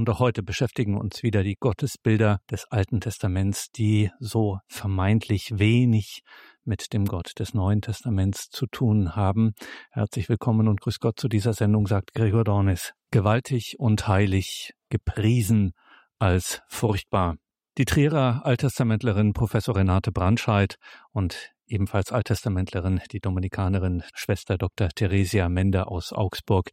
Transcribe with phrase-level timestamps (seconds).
[0.00, 6.22] und auch heute beschäftigen uns wieder die Gottesbilder des Alten Testaments, die so vermeintlich wenig
[6.64, 9.52] mit dem Gott des Neuen Testaments zu tun haben.
[9.90, 12.94] Herzlich willkommen und grüß Gott zu dieser Sendung, sagt Gregor Dornis.
[13.10, 15.72] Gewaltig und heilig, gepriesen
[16.18, 17.36] als furchtbar.
[17.76, 20.76] Die Trierer Alttestamentlerin Professor Renate Brandscheid
[21.12, 24.88] und ebenfalls Alttestamentlerin, die Dominikanerin Schwester Dr.
[24.88, 26.70] Theresia Mende aus Augsburg.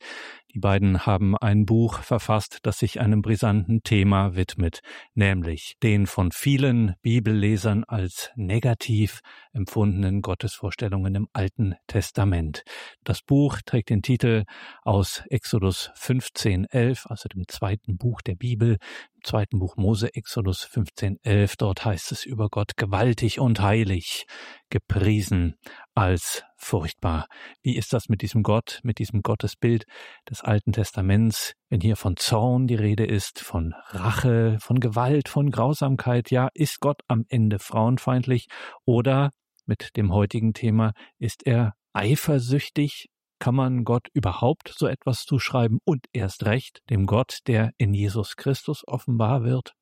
[0.53, 4.81] Die beiden haben ein Buch verfasst, das sich einem brisanten Thema widmet,
[5.13, 9.21] nämlich den von vielen Bibellesern als negativ
[9.53, 12.63] empfundenen Gottesvorstellungen im Alten Testament.
[13.03, 14.43] Das Buch trägt den Titel
[14.83, 18.77] aus Exodus 15.11, also dem zweiten Buch der Bibel,
[19.23, 21.55] zweiten Buch Mose, Exodus 15.11.
[21.57, 24.25] Dort heißt es über Gott gewaltig und heilig,
[24.69, 25.55] gepriesen
[25.95, 27.27] als furchtbar.
[27.61, 29.85] Wie ist das mit diesem Gott, mit diesem Gottesbild
[30.29, 35.51] des Alten Testaments, wenn hier von Zorn die Rede ist, von Rache, von Gewalt, von
[35.51, 36.31] Grausamkeit?
[36.31, 38.47] Ja, ist Gott am Ende frauenfeindlich
[38.85, 39.31] oder
[39.65, 43.09] mit dem heutigen Thema ist er eifersüchtig?
[43.39, 48.35] Kann man Gott überhaupt so etwas zuschreiben und erst recht dem Gott, der in Jesus
[48.35, 49.76] Christus offenbar wird?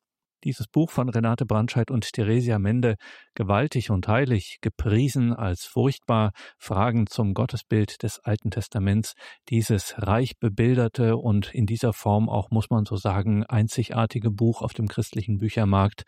[0.45, 2.97] Dieses Buch von Renate Brandscheid und Theresia Mende,
[3.33, 9.15] gewaltig und heilig, gepriesen als furchtbar, Fragen zum Gottesbild des Alten Testaments,
[9.49, 14.73] dieses reich bebilderte und in dieser Form auch, muss man so sagen, einzigartige Buch auf
[14.73, 16.03] dem christlichen Büchermarkt,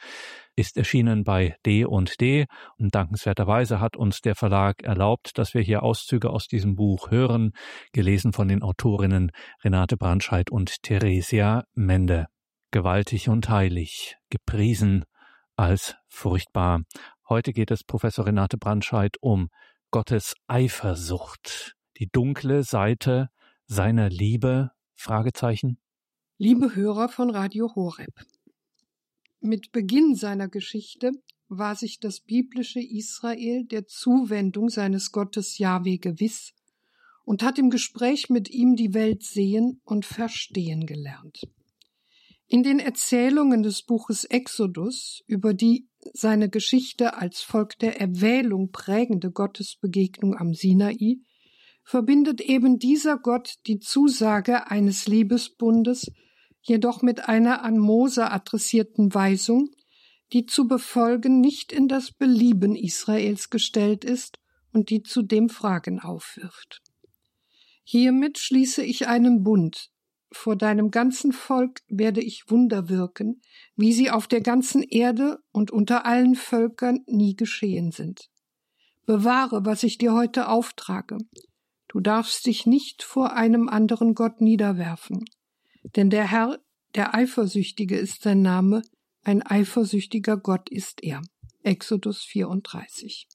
[0.56, 2.46] ist erschienen bei D und D.
[2.78, 7.54] Und dankenswerterweise hat uns der Verlag erlaubt, dass wir hier Auszüge aus diesem Buch hören,
[7.92, 9.32] gelesen von den Autorinnen
[9.64, 12.28] Renate Brandscheid und Theresia Mende
[12.72, 15.06] gewaltig und heilig, gepriesen
[15.56, 16.84] als furchtbar.
[17.30, 19.50] Heute geht es Professor Renate Brandscheid um
[19.92, 23.30] Gottes Eifersucht, die dunkle Seite
[23.66, 24.72] seiner Liebe?
[24.96, 25.78] Fragezeichen.
[26.38, 28.14] Liebe Hörer von Radio Horeb.
[29.40, 31.12] Mit Beginn seiner Geschichte
[31.48, 36.54] war sich das biblische Israel der Zuwendung seines Gottes Jahwe gewiss
[37.24, 41.42] und hat im Gespräch mit ihm die Welt sehen und verstehen gelernt.
[42.50, 49.32] In den Erzählungen des Buches Exodus über die seine Geschichte als Volk der Erwählung prägende
[49.32, 51.18] Gottesbegegnung am Sinai
[51.84, 56.10] verbindet eben dieser Gott die Zusage eines Liebesbundes
[56.62, 59.70] jedoch mit einer an Mose adressierten Weisung,
[60.34, 64.40] die zu befolgen nicht in das Belieben Israels gestellt ist
[64.72, 66.82] und die zudem Fragen aufwirft.
[67.84, 69.90] Hiermit schließe ich einen Bund,
[70.32, 73.42] vor deinem ganzen Volk werde ich Wunder wirken,
[73.76, 78.30] wie sie auf der ganzen Erde und unter allen Völkern nie geschehen sind.
[79.06, 81.18] Bewahre, was ich dir heute auftrage.
[81.88, 85.24] Du darfst dich nicht vor einem anderen Gott niederwerfen.
[85.96, 86.60] Denn der Herr,
[86.96, 88.82] der Eifersüchtige ist sein Name,
[89.24, 91.22] ein eifersüchtiger Gott ist er.
[91.64, 93.28] Exodus 34.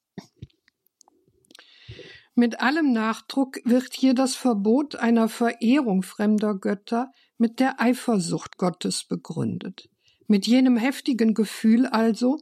[2.35, 9.03] Mit allem Nachdruck wird hier das Verbot einer Verehrung fremder Götter mit der Eifersucht Gottes
[9.03, 9.89] begründet.
[10.27, 12.39] Mit jenem heftigen Gefühl also,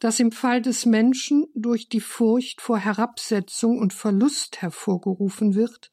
[0.00, 5.92] das im Fall des Menschen durch die Furcht vor Herabsetzung und Verlust hervorgerufen wird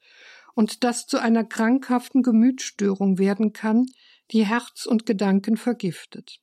[0.55, 3.85] und das zu einer krankhaften Gemütsstörung werden kann,
[4.31, 6.39] die Herz und Gedanken vergiftet.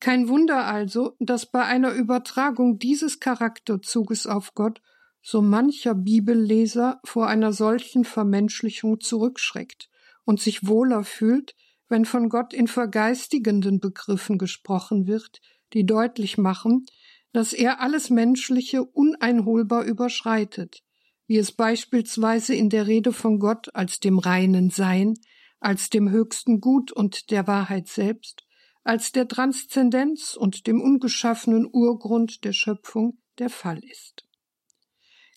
[0.00, 4.80] Kein Wunder also, dass bei einer Übertragung dieses Charakterzuges auf Gott
[5.30, 9.90] so mancher Bibelleser vor einer solchen Vermenschlichung zurückschreckt
[10.24, 11.54] und sich wohler fühlt,
[11.90, 15.42] wenn von Gott in vergeistigenden Begriffen gesprochen wird,
[15.74, 16.86] die deutlich machen,
[17.34, 20.82] dass er alles Menschliche uneinholbar überschreitet,
[21.26, 25.12] wie es beispielsweise in der Rede von Gott als dem reinen Sein,
[25.60, 28.46] als dem höchsten Gut und der Wahrheit selbst,
[28.82, 34.27] als der Transzendenz und dem ungeschaffenen Urgrund der Schöpfung der Fall ist.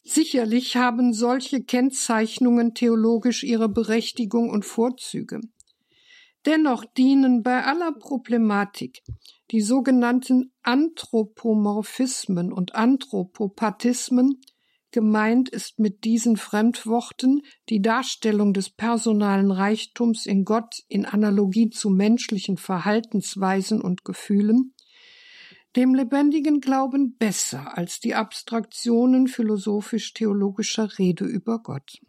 [0.03, 5.41] Sicherlich haben solche Kennzeichnungen theologisch ihre Berechtigung und Vorzüge.
[6.45, 9.03] Dennoch dienen bei aller Problematik
[9.51, 14.41] die sogenannten Anthropomorphismen und Anthropopathismen
[14.91, 21.89] Gemeint ist mit diesen Fremdworten die Darstellung des personalen Reichtums in Gott in Analogie zu
[21.89, 24.73] menschlichen Verhaltensweisen und Gefühlen,
[25.75, 31.99] dem lebendigen Glauben besser als die Abstraktionen philosophisch-theologischer Rede über Gott.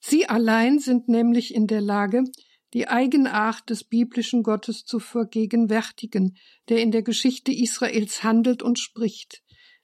[0.00, 2.24] Sie allein sind nämlich in der Lage,
[2.72, 6.36] die Eigenart des biblischen Gottes zu vergegenwärtigen,
[6.68, 9.42] der in der Geschichte Israels handelt und spricht.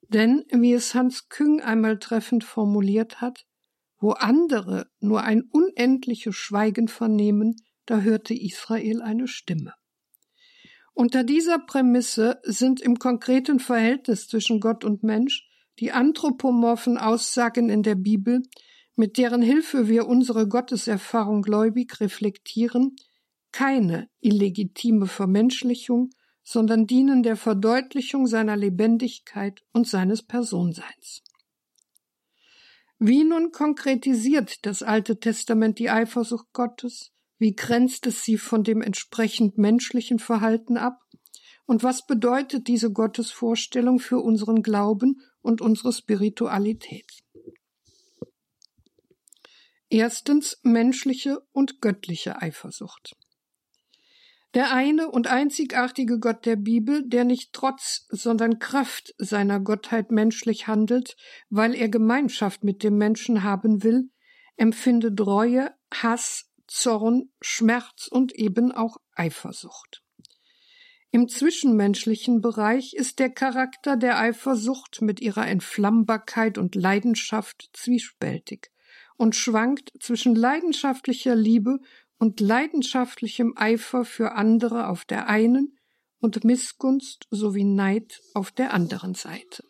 [0.08, 3.46] Denn, wie es Hans Küng einmal treffend formuliert hat,
[3.98, 7.56] wo andere nur ein unendliches Schweigen vernehmen,
[7.86, 9.74] da hörte Israel eine Stimme.
[10.94, 15.48] Unter dieser Prämisse sind im konkreten Verhältnis zwischen Gott und Mensch
[15.78, 18.42] die anthropomorphen Aussagen in der Bibel,
[18.94, 22.96] mit deren Hilfe wir unsere Gotteserfahrung gläubig reflektieren,
[23.52, 26.10] keine illegitime Vermenschlichung,
[26.44, 31.22] sondern dienen der Verdeutlichung seiner Lebendigkeit und seines Personseins.
[32.98, 37.12] Wie nun konkretisiert das Alte Testament die Eifersucht Gottes?
[37.42, 41.00] Wie grenzt es sie von dem entsprechend menschlichen Verhalten ab?
[41.66, 47.10] Und was bedeutet diese Gottesvorstellung für unseren Glauben und unsere Spiritualität?
[49.90, 53.16] Erstens menschliche und göttliche Eifersucht.
[54.54, 60.68] Der eine und einzigartige Gott der Bibel, der nicht trotz, sondern Kraft seiner Gottheit menschlich
[60.68, 61.16] handelt,
[61.50, 64.10] weil er Gemeinschaft mit dem Menschen haben will,
[64.56, 70.02] empfindet Reue, Hass, Zorn, Schmerz und eben auch Eifersucht.
[71.10, 78.70] Im zwischenmenschlichen Bereich ist der Charakter der Eifersucht mit ihrer Entflammbarkeit und Leidenschaft zwiespältig
[79.18, 81.80] und schwankt zwischen leidenschaftlicher Liebe
[82.18, 85.78] und leidenschaftlichem Eifer für andere auf der einen
[86.20, 89.64] und Missgunst sowie Neid auf der anderen Seite.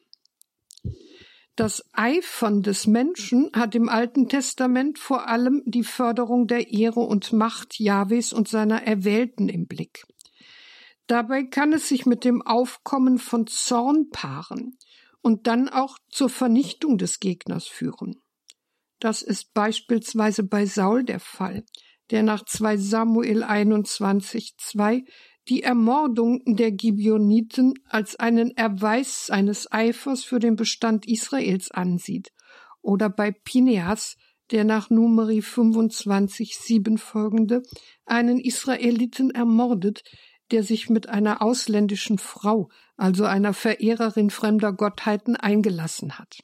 [1.54, 7.32] Das Eifern des Menschen hat im Alten Testament vor allem die Förderung der Ehre und
[7.34, 10.06] Macht Jahwes und seiner Erwählten im Blick.
[11.06, 14.78] Dabei kann es sich mit dem Aufkommen von Zorn paaren
[15.20, 18.16] und dann auch zur Vernichtung des Gegners führen.
[18.98, 21.64] Das ist beispielsweise bei Saul der Fall,
[22.10, 25.04] der nach 2 Samuel 21, 2
[25.48, 32.32] die Ermordung der Gibeoniten als einen Erweis seines Eifers für den Bestand Israels ansieht,
[32.80, 34.16] oder bei Pineas,
[34.50, 37.62] der nach Numeri 25, 7 folgende
[38.04, 40.02] einen Israeliten ermordet,
[40.50, 46.40] der sich mit einer ausländischen Frau, also einer Verehrerin fremder Gottheiten, eingelassen hat.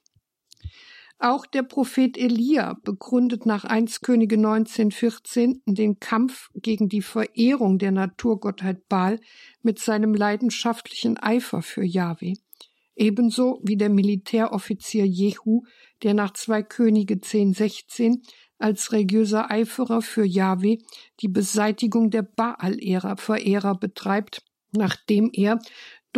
[1.21, 7.91] Auch der Prophet Elia begründet nach 1 Könige 1914 den Kampf gegen die Verehrung der
[7.91, 9.19] Naturgottheit Baal
[9.61, 12.35] mit seinem leidenschaftlichen Eifer für Jahwe.
[12.95, 15.65] Ebenso wie der Militäroffizier Jehu,
[16.05, 18.23] der nach 2 Könige 1016
[18.59, 20.79] als religiöser Eiferer für Jahwe
[21.21, 25.59] die Beseitigung der Baal-Verehrer betreibt, nachdem er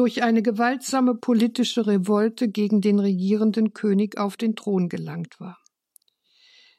[0.00, 5.58] durch eine gewaltsame politische Revolte gegen den regierenden König auf den Thron gelangt war.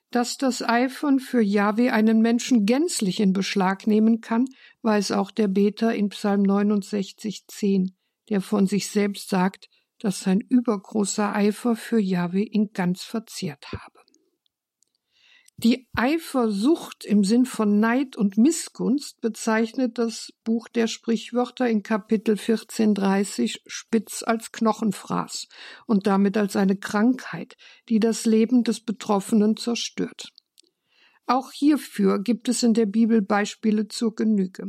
[0.09, 4.45] Dass das Eifern für Jahwe einen Menschen gänzlich in Beschlag nehmen kann,
[4.81, 7.95] weiß auch der Beter in Psalm 69, 10,
[8.29, 9.69] der von sich selbst sagt,
[9.99, 14.00] dass sein übergroßer Eifer für Jahwe ihn ganz verzehrt habe.
[15.63, 22.31] Die Eifersucht im Sinn von Neid und Missgunst bezeichnet das Buch der Sprichwörter in Kapitel
[22.31, 25.47] 1430 spitz als Knochenfraß
[25.85, 27.57] und damit als eine Krankheit,
[27.89, 30.33] die das Leben des Betroffenen zerstört.
[31.27, 34.67] Auch hierfür gibt es in der Bibel Beispiele zur Genüge.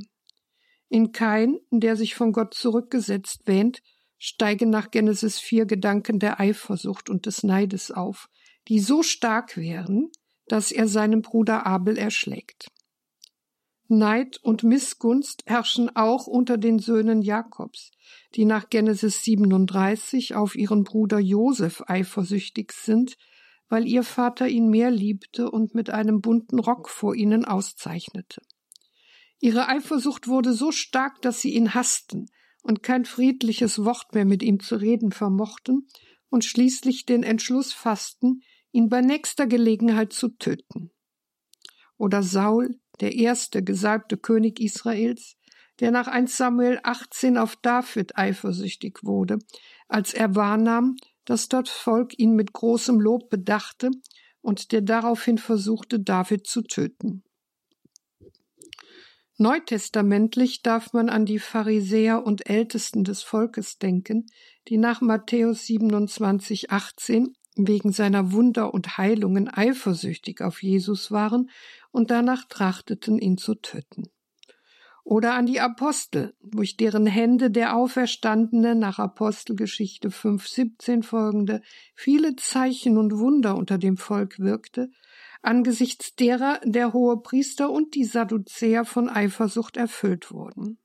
[0.90, 3.82] In Kain, der sich von Gott zurückgesetzt wähnt,
[4.18, 8.28] steigen nach Genesis 4 Gedanken der Eifersucht und des Neides auf,
[8.68, 10.12] die so stark wären,
[10.52, 12.70] dass er seinen Bruder Abel erschlägt.
[13.88, 17.90] Neid und Missgunst herrschen auch unter den Söhnen Jakobs,
[18.34, 23.16] die nach Genesis 37 auf ihren Bruder Josef eifersüchtig sind,
[23.70, 28.42] weil ihr Vater ihn mehr liebte und mit einem bunten Rock vor ihnen auszeichnete.
[29.40, 32.26] Ihre Eifersucht wurde so stark, dass sie ihn hassten
[32.62, 35.88] und kein friedliches Wort mehr mit ihm zu reden vermochten
[36.28, 38.42] und schließlich den Entschluss fassten,
[38.72, 40.90] ihn bei nächster Gelegenheit zu töten.
[41.96, 45.36] Oder Saul, der erste gesalbte König Israels,
[45.80, 49.38] der nach 1 Samuel 18 auf David eifersüchtig wurde,
[49.88, 53.90] als er wahrnahm, dass das Volk ihn mit großem Lob bedachte
[54.40, 57.22] und der daraufhin versuchte, David zu töten.
[59.38, 64.26] Neutestamentlich darf man an die Pharisäer und Ältesten des Volkes denken,
[64.68, 71.50] die nach Matthäus 27, 18 wegen seiner Wunder und Heilungen eifersüchtig auf Jesus waren
[71.90, 74.08] und danach trachteten, ihn zu töten.
[75.04, 81.60] Oder an die Apostel, durch deren Hände der Auferstandene nach Apostelgeschichte 5.17 folgende
[81.94, 84.90] viele Zeichen und Wunder unter dem Volk wirkte,
[85.42, 90.78] angesichts derer der hohe Priester und die Sadduzäer von Eifersucht erfüllt wurden.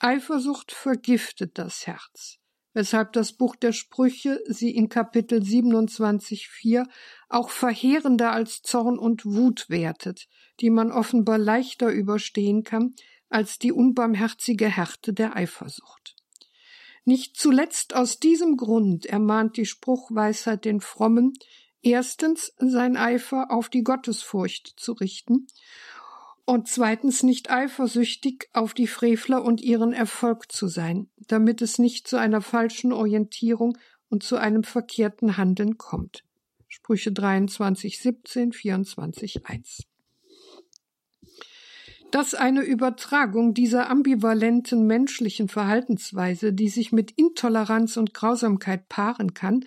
[0.00, 2.39] Eifersucht vergiftet das Herz
[2.72, 6.86] weshalb das Buch der Sprüche sie in Kapitel 27,4
[7.28, 10.28] auch verheerender als Zorn und Wut wertet,
[10.60, 12.94] die man offenbar leichter überstehen kann
[13.28, 16.16] als die unbarmherzige Härte der Eifersucht.
[17.04, 21.32] Nicht zuletzt aus diesem Grund ermahnt die Spruchweisheit den Frommen,
[21.80, 25.46] erstens sein Eifer auf die Gottesfurcht zu richten
[26.44, 32.08] und zweitens nicht eifersüchtig auf die Frevler und ihren Erfolg zu sein, damit es nicht
[32.08, 33.78] zu einer falschen Orientierung
[34.08, 36.24] und zu einem verkehrten Handeln kommt.
[36.68, 39.84] Sprüche 23, 17, 24, 1.
[42.10, 49.64] Dass eine Übertragung dieser ambivalenten menschlichen Verhaltensweise, die sich mit Intoleranz und Grausamkeit paaren kann,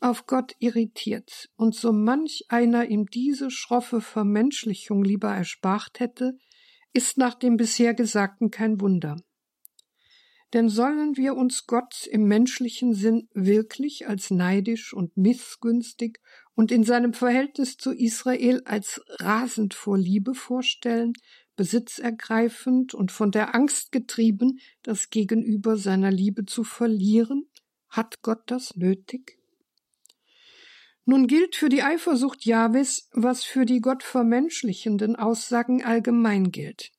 [0.00, 6.38] auf Gott irritiert und so manch einer ihm diese schroffe Vermenschlichung lieber erspart hätte,
[6.92, 9.16] ist nach dem bisher Gesagten kein Wunder.
[10.54, 16.20] Denn sollen wir uns Gott im menschlichen Sinn wirklich als neidisch und missgünstig
[16.54, 21.12] und in seinem Verhältnis zu Israel als rasend vor Liebe vorstellen,
[21.56, 27.50] besitzergreifend und von der Angst getrieben, das Gegenüber seiner Liebe zu verlieren?
[27.88, 29.37] Hat Gott das nötig?
[31.10, 36.92] Nun gilt für die Eifersucht Jahwes, was für die gottvermenschlichenden Aussagen allgemein gilt,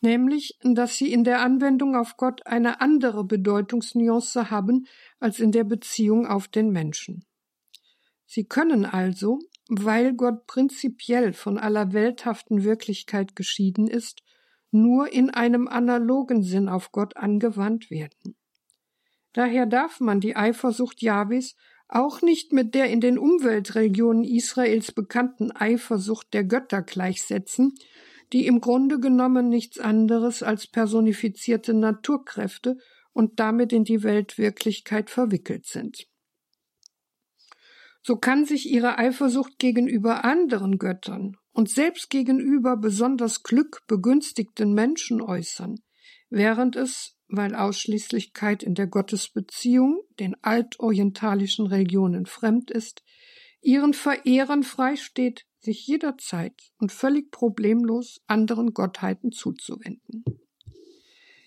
[0.00, 4.86] nämlich, dass sie in der Anwendung auf Gott eine andere Bedeutungsnuance haben
[5.18, 7.24] als in der Beziehung auf den Menschen.
[8.24, 14.22] Sie können also, weil Gott prinzipiell von aller welthaften Wirklichkeit geschieden ist,
[14.70, 18.36] nur in einem analogen Sinn auf Gott angewandt werden.
[19.32, 21.56] Daher darf man die Eifersucht Jahwes
[21.94, 27.74] auch nicht mit der in den Umweltregionen Israels bekannten Eifersucht der Götter gleichsetzen,
[28.32, 32.78] die im Grunde genommen nichts anderes als personifizierte Naturkräfte
[33.12, 36.06] und damit in die Weltwirklichkeit verwickelt sind.
[38.02, 45.80] So kann sich ihre Eifersucht gegenüber anderen Göttern und selbst gegenüber besonders glückbegünstigten Menschen äußern,
[46.30, 53.02] während es weil Ausschließlichkeit in der Gottesbeziehung den altorientalischen Religionen fremd ist,
[53.62, 60.24] ihren Verehrern freisteht, sich jederzeit und völlig problemlos anderen Gottheiten zuzuwenden.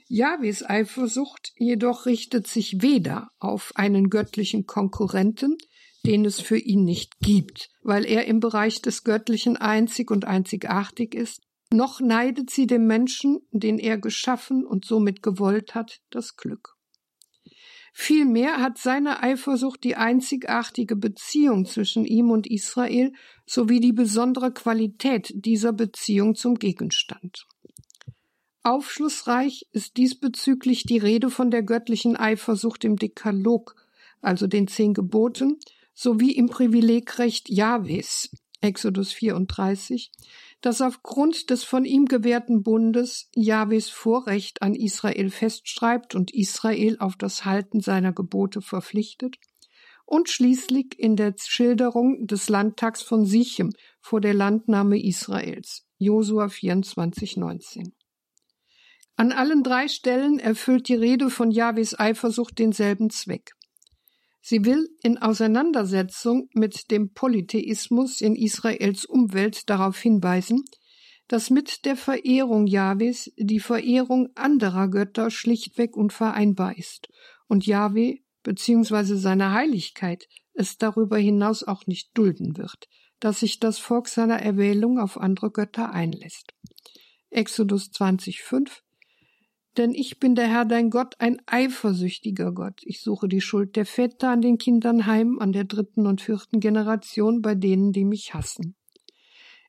[0.08, 5.58] Jahwes Eifersucht jedoch richtet sich weder auf einen göttlichen Konkurrenten,
[6.06, 11.16] den es für ihn nicht gibt, weil er im Bereich des Göttlichen einzig und einzigartig
[11.16, 11.42] ist,
[11.74, 16.78] noch neidet sie dem Menschen, den er geschaffen und somit gewollt hat, das Glück.
[17.96, 23.14] Vielmehr hat seine Eifersucht die einzigartige Beziehung zwischen ihm und Israel
[23.46, 27.46] sowie die besondere Qualität dieser Beziehung zum Gegenstand.
[28.64, 33.76] Aufschlussreich ist diesbezüglich die Rede von der göttlichen Eifersucht im Dekalog,
[34.22, 35.60] also den zehn Geboten,
[35.94, 40.12] sowie im Privilegrecht Jahwes, Exodus 34,
[40.64, 47.18] das aufgrund des von ihm gewährten Bundes Jahwes Vorrecht an Israel festschreibt und Israel auf
[47.18, 49.36] das Halten seiner Gebote verpflichtet,
[50.06, 57.38] und schließlich in der Schilderung des Landtags von Sichem vor der Landnahme Israels, Josua 24,
[57.38, 57.94] 19.
[59.16, 63.54] An allen drei Stellen erfüllt die Rede von Jahwes Eifersucht denselben Zweck.
[64.46, 70.66] Sie will in Auseinandersetzung mit dem Polytheismus in Israels Umwelt darauf hinweisen,
[71.30, 77.08] dass mit der Verehrung Jahwes die Verehrung anderer Götter schlichtweg unvereinbar ist
[77.48, 79.16] und Jahwe bzw.
[79.16, 82.90] seine Heiligkeit es darüber hinaus auch nicht dulden wird,
[83.22, 86.54] dass sich das Volk seiner Erwählung auf andere Götter einlässt.
[87.30, 88.82] Exodus 20,5
[89.78, 92.82] denn ich bin der Herr dein Gott, ein eifersüchtiger Gott.
[92.84, 96.60] Ich suche die Schuld der Väter an den Kindern heim, an der dritten und vierten
[96.60, 98.76] Generation bei denen, die mich hassen.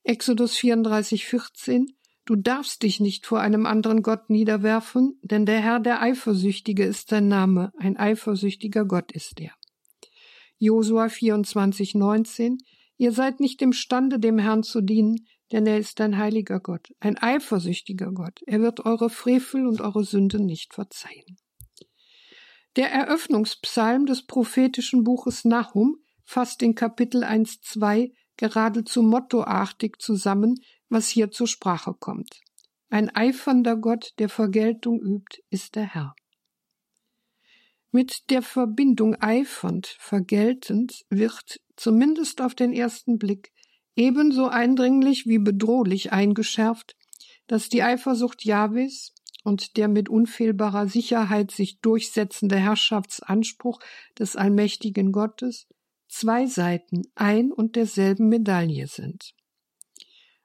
[0.02, 1.86] Exodus 34, 14
[2.26, 7.10] Du darfst dich nicht vor einem anderen Gott niederwerfen, denn der Herr der Eifersüchtige ist
[7.10, 9.52] sein Name, ein eifersüchtiger Gott ist er.
[10.56, 12.58] Josua 24, 19
[12.96, 17.18] Ihr seid nicht imstande, dem Herrn zu dienen, denn er ist ein heiliger Gott, ein
[17.18, 18.40] eifersüchtiger Gott.
[18.46, 21.36] Er wird eure Frevel und eure Sünden nicht verzeihen.
[22.76, 30.56] Der Eröffnungspsalm des prophetischen Buches Nahum fasst in Kapitel 1,2 geradezu mottoartig zusammen,
[30.88, 32.40] was hier zur Sprache kommt.
[32.88, 36.14] Ein eifernder Gott, der Vergeltung übt, ist der Herr.
[37.92, 43.52] Mit der Verbindung eifernd, vergeltend wird, zumindest auf den ersten Blick,
[43.96, 46.96] ebenso eindringlich wie bedrohlich eingeschärft,
[47.46, 53.80] dass die Eifersucht Jahwes und der mit unfehlbarer Sicherheit sich durchsetzende Herrschaftsanspruch
[54.18, 55.66] des allmächtigen Gottes
[56.08, 59.34] zwei Seiten ein und derselben Medaille sind.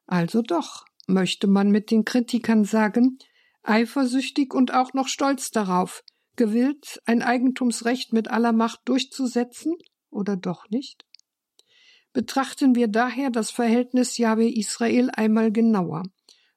[0.08, 3.20] Also doch, möchte man mit den Kritikern sagen,
[3.63, 6.03] eifersüchtig und auch noch stolz darauf,
[6.36, 9.75] gewillt, ein Eigentumsrecht mit aller Macht durchzusetzen,
[10.10, 11.06] oder doch nicht?
[12.20, 16.04] Betrachten wir daher das Verhältnis Jahwe Israel einmal genauer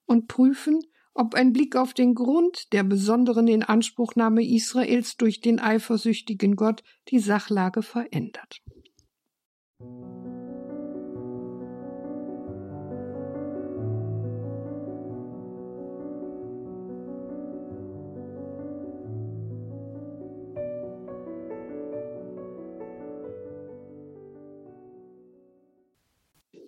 [0.06, 0.80] und prüfen,
[1.14, 7.20] ob ein Blick auf den Grund der besonderen Inanspruchnahme Israels durch den eifersüchtigen Gott die
[7.20, 8.60] Sachlage verändert.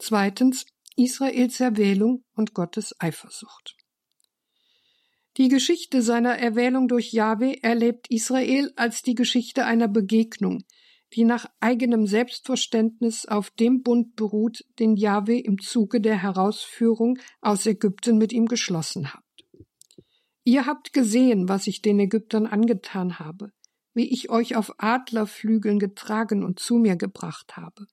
[0.07, 3.75] Zweitens Israels Erwählung und Gottes Eifersucht.
[5.39, 10.65] Die Geschichte seiner Erwählung durch Jahwe erlebt Israel als die Geschichte einer Begegnung,
[11.15, 17.65] die nach eigenem Selbstverständnis auf dem Bund beruht, den Jahwe im Zuge der Herausführung aus
[17.65, 19.25] Ägypten mit ihm geschlossen hat.
[20.43, 23.53] Ihr habt gesehen, was ich den Ägyptern angetan habe,
[23.95, 27.87] wie ich euch auf Adlerflügeln getragen und zu mir gebracht habe.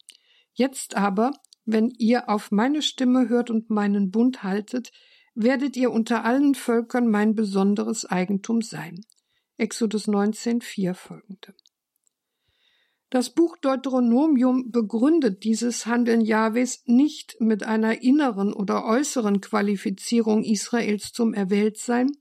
[0.51, 1.31] Jetzt aber,
[1.71, 4.91] wenn ihr auf meine Stimme hört und meinen Bund haltet,
[5.33, 9.01] werdet ihr unter allen Völkern mein besonderes Eigentum sein.
[9.57, 11.53] Exodus 19, 4 folgende.
[13.09, 21.11] Das Buch Deuteronomium begründet dieses Handeln Jahwes nicht mit einer inneren oder äußeren Qualifizierung Israels
[21.11, 22.11] zum Erwähltsein,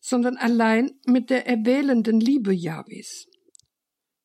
[0.00, 3.28] sondern allein mit der erwählenden Liebe Jahwes.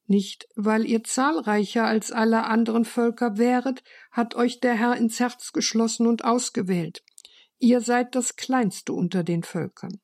[0.09, 5.53] Nicht, weil ihr zahlreicher als alle anderen Völker wäret, hat euch der Herr ins Herz
[5.53, 7.03] geschlossen und ausgewählt,
[7.59, 9.99] Ihr seid das Kleinste unter den Völkern.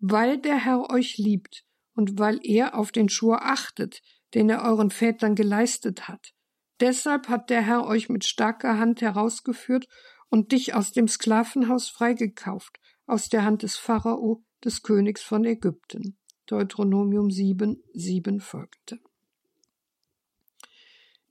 [0.00, 4.02] Weil der Herr euch liebt und weil er auf den Schwur achtet,
[4.34, 6.32] den er euren Vätern geleistet hat.
[6.80, 9.86] Deshalb hat der Herr euch mit starker Hand herausgeführt
[10.28, 16.18] und dich aus dem Sklavenhaus freigekauft, aus der Hand des Pharao, des Königs von Ägypten.
[16.46, 18.98] Deuteronomium 7, 7 folgte.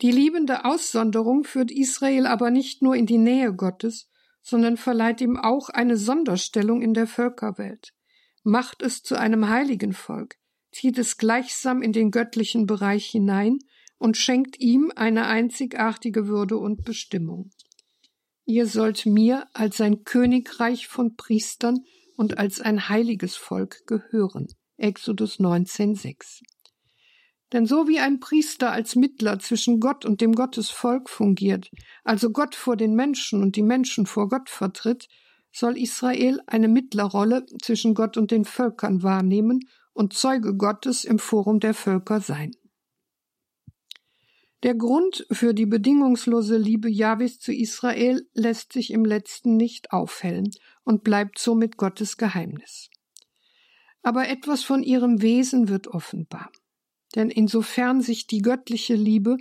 [0.01, 4.07] Die liebende Aussonderung führt Israel aber nicht nur in die Nähe Gottes,
[4.41, 7.93] sondern verleiht ihm auch eine Sonderstellung in der Völkerwelt,
[8.43, 10.38] macht es zu einem heiligen Volk,
[10.71, 13.59] zieht es gleichsam in den göttlichen Bereich hinein
[13.97, 17.51] und schenkt ihm eine einzigartige Würde und Bestimmung.
[18.45, 21.83] Ihr sollt mir als ein Königreich von Priestern
[22.15, 24.47] und als ein heiliges Volk gehören.
[24.77, 26.41] Exodus 19,6
[27.51, 31.71] denn so wie ein Priester als Mittler zwischen Gott und dem Gottesvolk fungiert,
[32.03, 35.07] also Gott vor den Menschen und die Menschen vor Gott vertritt,
[35.51, 39.62] soll Israel eine Mittlerrolle zwischen Gott und den Völkern wahrnehmen
[39.93, 42.51] und Zeuge Gottes im Forum der Völker sein.
[44.63, 50.51] Der Grund für die bedingungslose Liebe Jahwes zu Israel lässt sich im letzten nicht aufhellen
[50.83, 52.89] und bleibt somit Gottes Geheimnis.
[54.01, 56.51] Aber etwas von ihrem Wesen wird offenbar.
[57.15, 59.38] Denn insofern sich die göttliche Liebe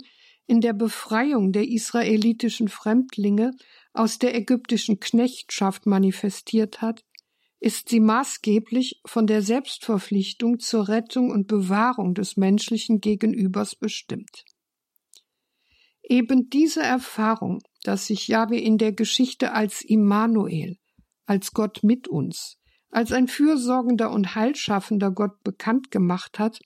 [0.47, 3.51] in der Befreiung der israelitischen Fremdlinge
[3.93, 7.03] aus der ägyptischen Knechtschaft manifestiert hat,
[7.59, 14.45] ist sie maßgeblich von der Selbstverpflichtung zur Rettung und Bewahrung des menschlichen Gegenübers bestimmt.
[16.01, 20.77] Eben diese Erfahrung, dass sich Jahwe in der Geschichte als Immanuel,
[21.25, 22.57] als Gott mit uns,
[22.89, 26.59] als ein fürsorgender und heilschaffender Gott bekannt gemacht hat,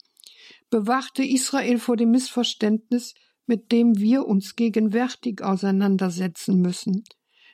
[0.70, 3.14] bewachte Israel vor dem Missverständnis,
[3.46, 7.04] mit dem wir uns gegenwärtig auseinandersetzen müssen,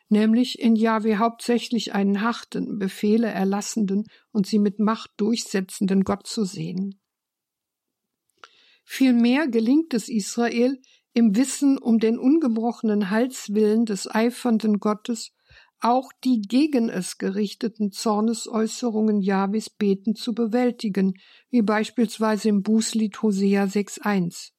[0.08, 6.44] nämlich in Jahwe hauptsächlich einen harten, Befehle erlassenden und sie mit Macht durchsetzenden Gott zu
[6.44, 7.00] sehen.
[8.84, 10.80] Vielmehr gelingt es Israel,
[11.12, 15.32] im Wissen um den ungebrochenen Halswillen des eifernden Gottes
[15.80, 21.14] auch die gegen es gerichteten Zornesäußerungen Jahwes beten zu bewältigen,
[21.50, 24.50] wie beispielsweise im Bußlied Hosea 6,1.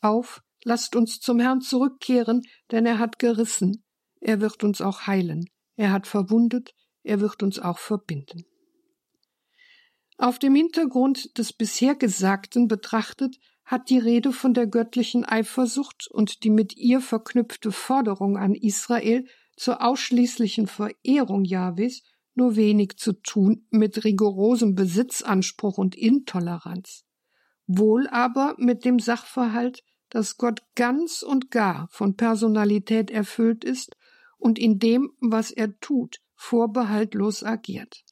[0.00, 3.84] Auf, lasst uns zum Herrn zurückkehren, denn er hat gerissen,
[4.20, 5.44] er wird uns auch heilen,
[5.76, 8.44] er hat verwundet, er wird uns auch verbinden.
[10.16, 16.44] Auf dem Hintergrund des bisher Gesagten betrachtet hat die Rede von der göttlichen Eifersucht und
[16.44, 22.02] die mit ihr verknüpfte Forderung an Israel zur ausschließlichen Verehrung Jahwes
[22.34, 27.04] nur wenig zu tun mit rigorosem Besitzanspruch und Intoleranz,
[27.66, 33.96] wohl aber mit dem Sachverhalt, dass Gott ganz und gar von Personalität erfüllt ist
[34.38, 38.04] und in dem, was er tut, vorbehaltlos agiert.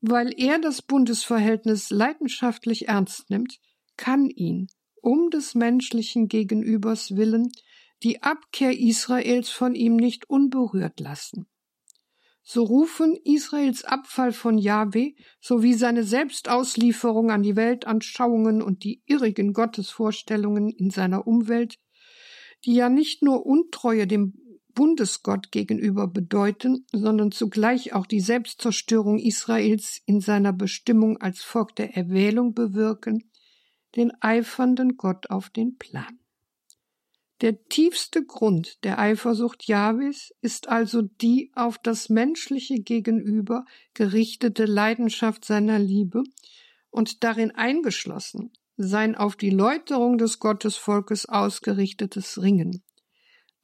[0.00, 3.58] Weil er das Bundesverhältnis leidenschaftlich ernst nimmt,
[3.96, 4.68] kann ihn,
[5.00, 7.50] um des menschlichen Gegenübers willen,
[8.02, 11.46] die Abkehr Israels von ihm nicht unberührt lassen.
[12.42, 19.52] So rufen Israels Abfall von Jahwe sowie seine Selbstauslieferung an die Weltanschauungen und die irrigen
[19.52, 21.78] Gottesvorstellungen in seiner Umwelt,
[22.64, 24.32] die ja nicht nur Untreue dem
[24.74, 31.96] Bundesgott gegenüber bedeuten, sondern zugleich auch die Selbstzerstörung Israels in seiner Bestimmung als Volk der
[31.96, 33.30] Erwählung bewirken,
[33.96, 36.20] den eifernden Gott auf den Plan.
[37.40, 45.44] Der tiefste Grund der Eifersucht Jahwes ist also die auf das menschliche Gegenüber gerichtete Leidenschaft
[45.44, 46.24] seiner Liebe
[46.90, 52.84] und darin eingeschlossen sein auf die Läuterung des Gottesvolkes ausgerichtetes Ringen,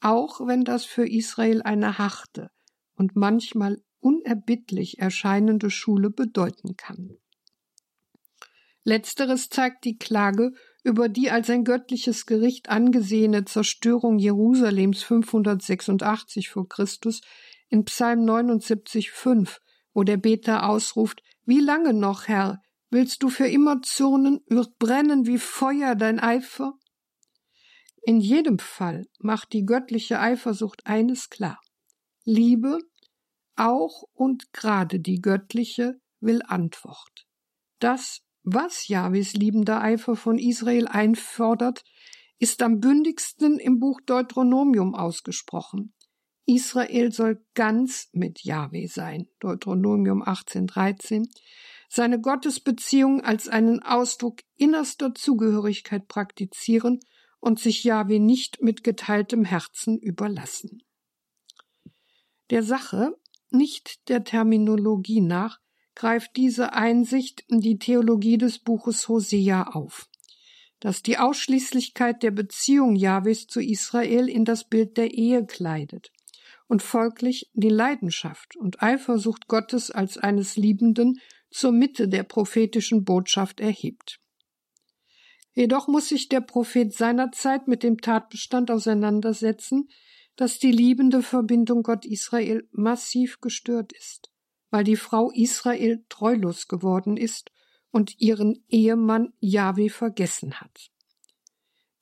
[0.01, 2.51] auch wenn das für Israel eine harte
[2.97, 7.17] und manchmal unerbittlich erscheinende Schule bedeuten kann.
[8.83, 10.53] Letzteres zeigt die Klage
[10.85, 17.23] über die als ein göttliches Gericht angesehene Zerstörung Jerusalems 586 vor Christus
[17.68, 19.59] in Psalm 79,5,
[19.94, 22.61] wo der Beter ausruft, Wie lange noch, Herr?
[22.90, 24.40] Willst du für immer zürnen?
[24.47, 26.75] Wird brennen wie Feuer dein Eifer?
[28.03, 31.59] In jedem Fall macht die göttliche Eifersucht eines klar.
[32.25, 32.79] Liebe,
[33.57, 37.27] auch und gerade die göttliche, will Antwort.
[37.79, 41.83] Das was Jahwes liebender Eifer von Israel einfordert,
[42.38, 45.94] ist am bündigsten im Buch Deuteronomium ausgesprochen.
[46.46, 51.26] Israel soll ganz mit Jahwe sein, Deuteronomium 18,13,
[51.88, 57.00] seine Gottesbeziehung als einen Ausdruck innerster Zugehörigkeit praktizieren
[57.40, 60.83] und sich Jahwe nicht mit geteiltem Herzen überlassen.
[62.50, 63.16] Der Sache,
[63.50, 65.61] nicht der Terminologie nach,
[65.94, 70.09] greift diese Einsicht in die Theologie des Buches Hosea auf,
[70.80, 76.11] das die Ausschließlichkeit der Beziehung Jahwes zu Israel in das Bild der Ehe kleidet
[76.66, 83.61] und folglich die Leidenschaft und Eifersucht Gottes als eines Liebenden zur Mitte der prophetischen Botschaft
[83.61, 84.20] erhebt.
[85.52, 89.88] Jedoch muss sich der Prophet seinerzeit mit dem Tatbestand auseinandersetzen,
[90.35, 94.34] dass die liebende Verbindung Gott Israel massiv gestört ist
[94.75, 97.53] weil die Frau Israel treulos geworden ist
[97.93, 100.91] und ihren Ehemann Jahwe vergessen hat.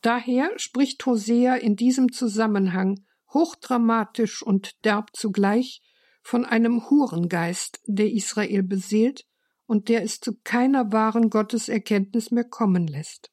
[0.01, 5.83] Daher spricht Hosea in diesem Zusammenhang hochdramatisch und derb zugleich
[6.23, 9.27] von einem Hurengeist, der Israel beseelt
[9.67, 13.31] und der es zu keiner wahren Gotteserkenntnis mehr kommen lässt.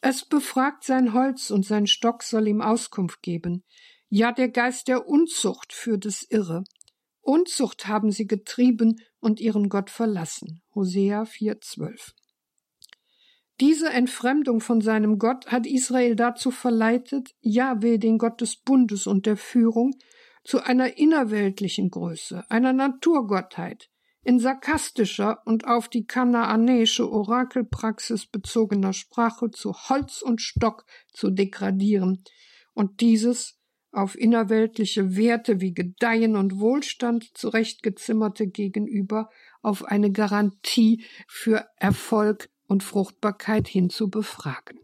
[0.00, 3.64] Es befragt sein Holz und sein Stock soll ihm Auskunft geben.
[4.08, 6.62] Ja, der Geist der Unzucht führt es irre.
[7.26, 10.62] Unzucht haben sie getrieben und ihren Gott verlassen.
[10.76, 12.12] Hosea 4,12.
[13.58, 19.26] Diese Entfremdung von seinem Gott hat Israel dazu verleitet, Jahwe, den Gott des Bundes und
[19.26, 19.96] der Führung,
[20.44, 23.90] zu einer innerweltlichen Größe, einer Naturgottheit,
[24.22, 32.22] in sarkastischer und auf die kanaanäische Orakelpraxis bezogener Sprache zu Holz und Stock zu degradieren
[32.72, 33.55] und dieses
[33.96, 39.30] auf innerweltliche Werte wie Gedeihen und Wohlstand zurechtgezimmerte gegenüber
[39.62, 44.80] auf eine Garantie für Erfolg und Fruchtbarkeit hin zu befragen.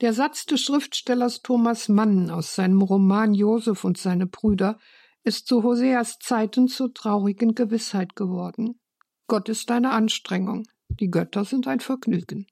[0.00, 4.80] Der Satz des Schriftstellers Thomas Mann aus seinem Roman Josef und seine Brüder
[5.22, 8.80] ist zu Hoseas Zeiten zur traurigen Gewissheit geworden.
[9.28, 12.46] Gott ist eine Anstrengung, die Götter sind ein Vergnügen.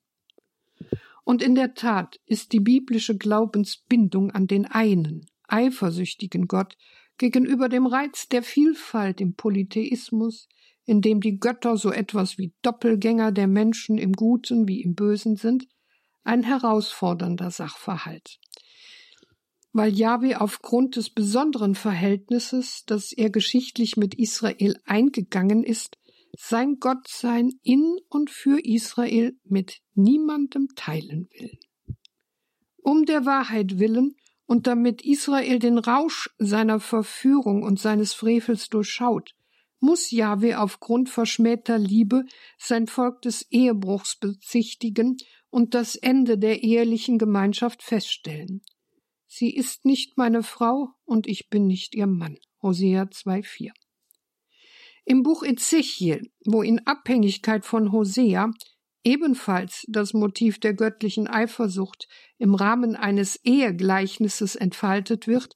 [1.23, 6.77] Und in der Tat ist die biblische Glaubensbindung an den einen, eifersüchtigen Gott
[7.17, 10.47] gegenüber dem Reiz der Vielfalt im Polytheismus,
[10.85, 15.35] in dem die Götter so etwas wie Doppelgänger der Menschen im Guten wie im Bösen
[15.35, 15.67] sind,
[16.23, 18.39] ein herausfordernder Sachverhalt.
[19.73, 25.97] Weil Jahwe aufgrund des besonderen Verhältnisses, das er geschichtlich mit Israel eingegangen ist,
[26.37, 31.57] sein Gottsein in und für Israel mit niemandem teilen will.
[32.77, 34.15] Um der Wahrheit willen
[34.45, 39.35] und damit Israel den Rausch seiner Verführung und seines Frevels durchschaut,
[39.79, 42.25] muss Jahwe aufgrund verschmähter Liebe
[42.57, 45.17] sein Volk des Ehebruchs bezichtigen
[45.49, 48.61] und das Ende der ehelichen Gemeinschaft feststellen.
[49.27, 52.37] Sie ist nicht meine Frau und ich bin nicht ihr Mann.
[52.61, 53.71] Hosea 2,4
[55.05, 58.51] im Buch Ezechiel, wo in Abhängigkeit von Hosea
[59.03, 65.55] ebenfalls das Motiv der göttlichen Eifersucht im Rahmen eines Ehegleichnisses entfaltet wird,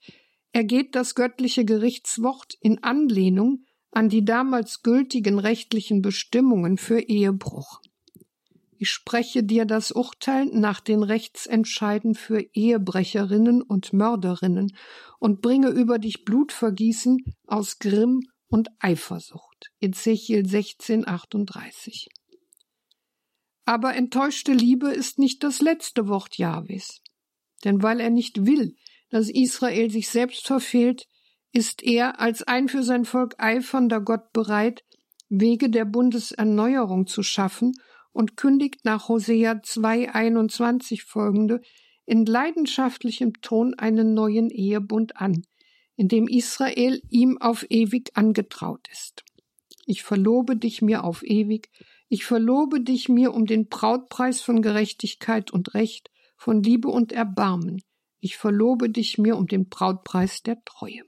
[0.52, 7.82] ergeht das göttliche Gerichtswort in Anlehnung an die damals gültigen rechtlichen Bestimmungen für Ehebruch.
[8.78, 14.76] Ich spreche dir das Urteil nach den Rechtsentscheiden für Ehebrecherinnen und Mörderinnen
[15.20, 19.72] und bringe über dich Blutvergießen aus Grimm und Eifersucht.
[19.80, 22.08] Ezechiel 16, 38.
[23.66, 27.02] Aber enttäuschte Liebe ist nicht das letzte Wort Jahwes.
[27.64, 28.76] Denn weil er nicht will,
[29.10, 31.08] dass Israel sich selbst verfehlt,
[31.52, 34.84] ist er als ein für sein Volk eifernder Gott bereit,
[35.30, 37.74] Wege der Bundeserneuerung zu schaffen
[38.12, 41.62] und kündigt nach Hosea 2,21 folgende
[42.06, 45.44] in leidenschaftlichem Ton einen neuen Ehebund an,
[45.96, 49.24] in dem Israel ihm auf ewig angetraut ist.
[49.86, 51.70] Ich verlobe dich mir auf ewig,
[52.08, 57.82] ich verlobe dich mir um den Brautpreis von Gerechtigkeit und Recht, von Liebe und Erbarmen.
[58.20, 61.04] Ich verlobe dich mir um den Brautpreis der Treue.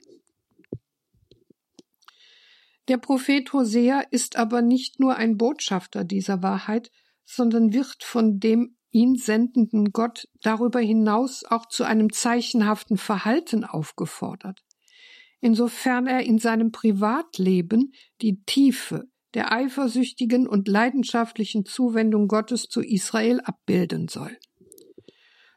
[2.88, 6.90] Der Prophet Hosea ist aber nicht nur ein Botschafter dieser Wahrheit,
[7.24, 14.64] sondern wird von dem ihn sendenden Gott darüber hinaus auch zu einem zeichenhaften Verhalten aufgefordert.
[15.40, 23.40] Insofern er in seinem Privatleben die Tiefe der eifersüchtigen und leidenschaftlichen Zuwendung Gottes zu Israel
[23.40, 24.36] abbilden soll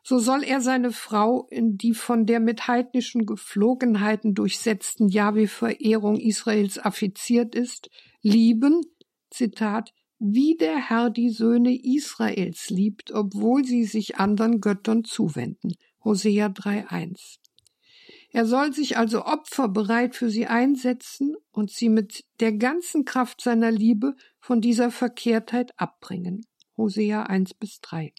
[0.03, 6.79] so soll er seine Frau in die von der mit heidnischen Gepflogenheiten durchsetzten Jahwe-Verehrung Israels
[6.79, 7.89] affiziert ist,
[8.21, 8.81] lieben,
[9.29, 15.73] Zitat, wie der Herr die Söhne Israels liebt, obwohl sie sich anderen Göttern zuwenden.
[16.03, 17.37] Hosea 3,1.
[18.31, 23.71] Er soll sich also opferbereit für sie einsetzen und sie mit der ganzen Kraft seiner
[23.71, 26.45] Liebe von dieser Verkehrtheit abbringen.
[26.77, 28.13] Hosea 1 bis 3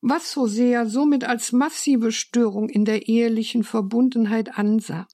[0.00, 5.08] was Hosea somit als massive Störung in der ehelichen Verbundenheit ansah,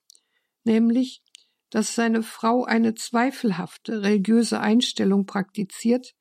[0.64, 1.22] nämlich,
[1.70, 6.14] dass seine Frau eine zweifelhafte religiöse Einstellung praktiziert,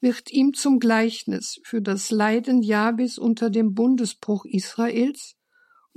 [0.00, 5.36] wird ihm zum Gleichnis für das Leiden Jabes unter dem Bundesbruch Israels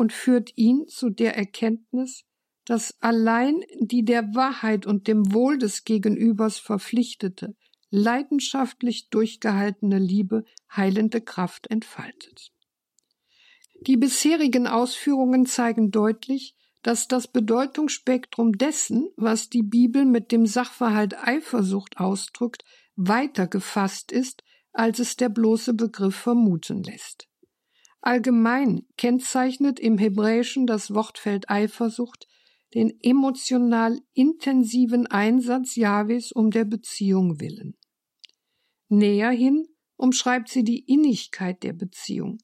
[0.02, 2.24] und führt ihn zu der Erkenntnis,
[2.66, 7.56] dass allein die der Wahrheit und dem Wohl des Gegenübers verpflichtete,
[7.92, 10.44] leidenschaftlich durchgehaltene Liebe
[10.76, 12.52] heilende Kraft entfaltet.
[13.82, 21.16] Die bisherigen Ausführungen zeigen deutlich, dass das Bedeutungsspektrum dessen, was die Bibel mit dem Sachverhalt
[21.16, 27.28] Eifersucht ausdrückt, weiter gefasst ist, als es der bloße Begriff vermuten lässt.
[28.02, 32.28] Allgemein kennzeichnet im Hebräischen das Wortfeld Eifersucht
[32.74, 37.76] den emotional intensiven Einsatz Jahwes um der Beziehung willen.
[38.90, 42.40] Näher hin umschreibt sie die Innigkeit der Beziehung,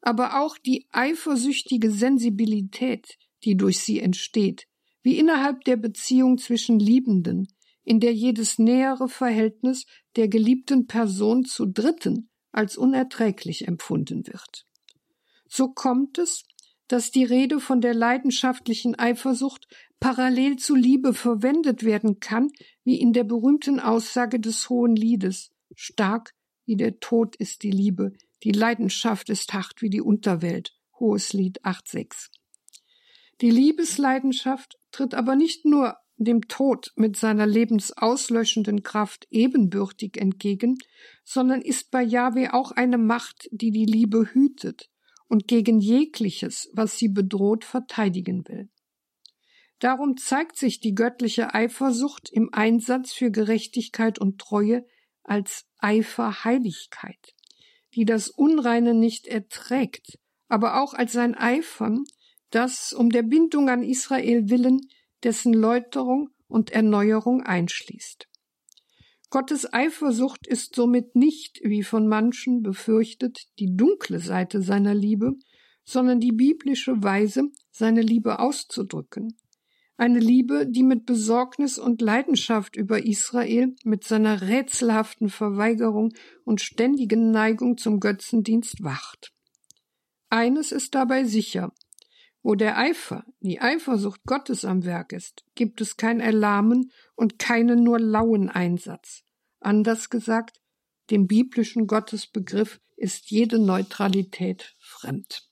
[0.00, 4.66] aber auch die eifersüchtige Sensibilität, die durch sie entsteht,
[5.02, 7.48] wie innerhalb der Beziehung zwischen Liebenden,
[7.82, 14.66] in der jedes nähere Verhältnis der geliebten Person zu Dritten als unerträglich empfunden wird.
[15.50, 16.44] So kommt es,
[16.86, 19.66] dass die Rede von der leidenschaftlichen Eifersucht
[19.98, 22.50] parallel zu Liebe verwendet werden kann,
[22.84, 26.34] wie in der berühmten Aussage des Hohen Liedes Stark
[26.66, 28.12] wie der Tod ist die Liebe,
[28.44, 30.76] die Leidenschaft ist hart wie die Unterwelt.
[31.00, 32.28] Hohes Lied 8.6.
[33.40, 40.78] Die Liebesleidenschaft tritt aber nicht nur dem Tod mit seiner lebensauslöschenden Kraft ebenbürtig entgegen,
[41.24, 44.89] sondern ist bei Jahwe auch eine Macht, die die Liebe hütet
[45.30, 48.68] und gegen jegliches, was sie bedroht, verteidigen will.
[49.78, 54.84] Darum zeigt sich die göttliche Eifersucht im Einsatz für Gerechtigkeit und Treue
[55.22, 57.34] als Eiferheiligkeit,
[57.94, 62.04] die das Unreine nicht erträgt, aber auch als sein Eifern,
[62.50, 64.80] das um der Bindung an Israel willen
[65.22, 68.29] dessen Läuterung und Erneuerung einschließt.
[69.30, 75.34] Gottes Eifersucht ist somit nicht, wie von manchen befürchtet, die dunkle Seite seiner Liebe,
[75.84, 79.36] sondern die biblische Weise, seine Liebe auszudrücken,
[79.96, 86.12] eine Liebe, die mit Besorgnis und Leidenschaft über Israel mit seiner rätselhaften Verweigerung
[86.44, 89.32] und ständigen Neigung zum Götzendienst wacht.
[90.28, 91.72] Eines ist dabei sicher.
[92.42, 97.84] Wo der Eifer, die Eifersucht Gottes am Werk ist, gibt es kein Erlahmen und keinen
[97.84, 99.22] nur lauen Einsatz.
[99.60, 100.60] Anders gesagt,
[101.10, 105.49] dem biblischen Gottesbegriff ist jede Neutralität fremd.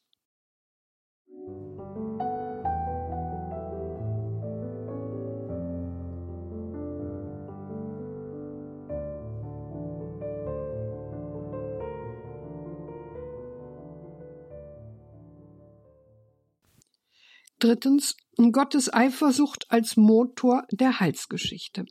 [17.59, 18.17] Drittens
[18.53, 21.87] Gottes Eifersucht als Motor der Heilsgeschichte.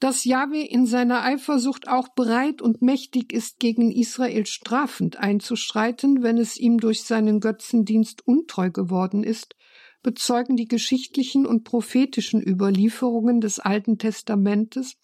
[0.00, 6.36] Dass Jahwe in seiner Eifersucht auch bereit und mächtig ist, gegen Israel strafend einzuschreiten, wenn
[6.36, 9.54] es ihm durch seinen Götzendienst untreu geworden ist,
[10.02, 14.96] bezeugen die geschichtlichen und prophetischen Überlieferungen des Alten Testamentes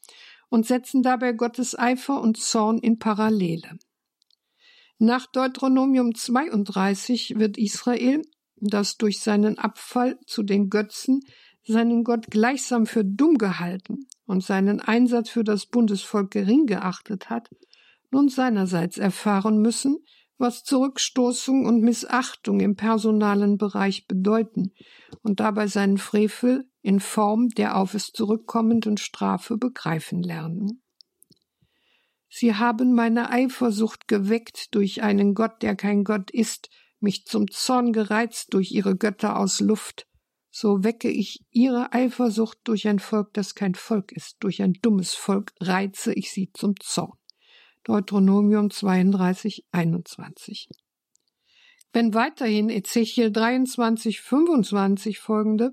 [0.51, 3.79] und setzen dabei Gottes Eifer und Zorn in Parallele.
[4.99, 8.23] Nach Deuteronomium 32 wird Israel,
[8.61, 11.21] das durch seinen Abfall zu den Götzen
[11.69, 17.51] seinen Gott gleichsam für dumm gehalten und seinen Einsatz für das Bundesvolk gering geachtet hat,
[18.11, 19.99] nun seinerseits erfahren müssen,
[20.39, 24.73] was Zurückstoßung und Missachtung im personalen Bereich bedeuten
[25.23, 30.83] und dabei seinen Frevel in Form der auf es zurückkommenden Strafe begreifen lernen.
[32.31, 37.93] Sie haben meine Eifersucht geweckt durch einen Gott, der kein Gott ist, mich zum Zorn
[37.93, 40.07] gereizt durch ihre Götter aus Luft,
[40.51, 45.15] so wecke ich ihre Eifersucht durch ein Volk, das kein Volk ist, durch ein dummes
[45.15, 47.19] Volk reize ich sie zum Zorn.
[47.85, 50.69] Deuteronomium 32, 21.
[51.93, 55.73] Wenn weiterhin Ezechiel 23, 25 folgende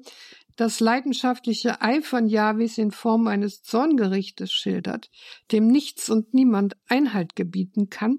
[0.55, 5.09] das leidenschaftliche Eifern Jahwes in Form eines Zorngerichtes schildert,
[5.51, 8.17] dem nichts und niemand Einhalt gebieten kann,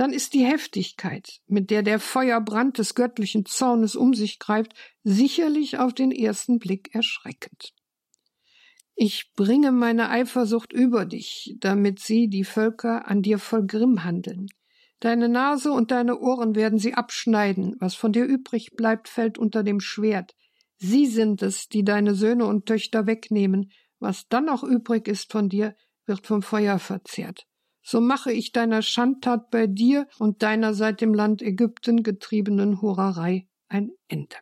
[0.00, 4.72] dann ist die Heftigkeit, mit der der Feuerbrand des göttlichen Zornes um sich greift,
[5.04, 7.74] sicherlich auf den ersten Blick erschreckend.
[8.94, 14.46] Ich bringe meine Eifersucht über dich, damit sie, die Völker, an dir voll Grimm handeln.
[15.00, 19.62] Deine Nase und deine Ohren werden sie abschneiden, was von dir übrig bleibt, fällt unter
[19.62, 20.34] dem Schwert.
[20.78, 25.50] Sie sind es, die deine Söhne und Töchter wegnehmen, was dann noch übrig ist von
[25.50, 27.49] dir, wird vom Feuer verzehrt
[27.82, 33.46] so mache ich deiner Schandtat bei dir und deiner seit dem Land Ägypten getriebenen Hurerei
[33.68, 34.36] ein Ende.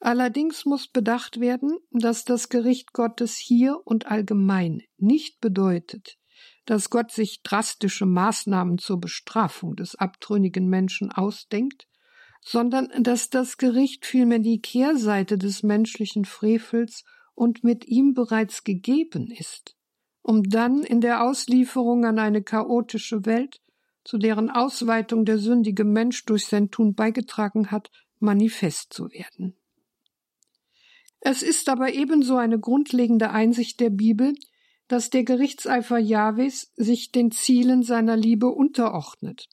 [0.00, 6.18] Allerdings muss bedacht werden, dass das Gericht Gottes hier und allgemein nicht bedeutet,
[6.66, 11.88] dass Gott sich drastische Maßnahmen zur Bestrafung des abtrünnigen Menschen ausdenkt,
[12.40, 19.30] sondern dass das Gericht vielmehr die Kehrseite des menschlichen Frevels und mit ihm bereits gegeben
[19.30, 19.77] ist
[20.28, 23.62] um dann in der Auslieferung an eine chaotische Welt,
[24.04, 29.56] zu deren Ausweitung der sündige Mensch durch sein Tun beigetragen hat, manifest zu werden.
[31.20, 34.34] Es ist aber ebenso eine grundlegende Einsicht der Bibel,
[34.86, 39.48] dass der Gerichtseifer Jahwes sich den Zielen seiner Liebe unterordnet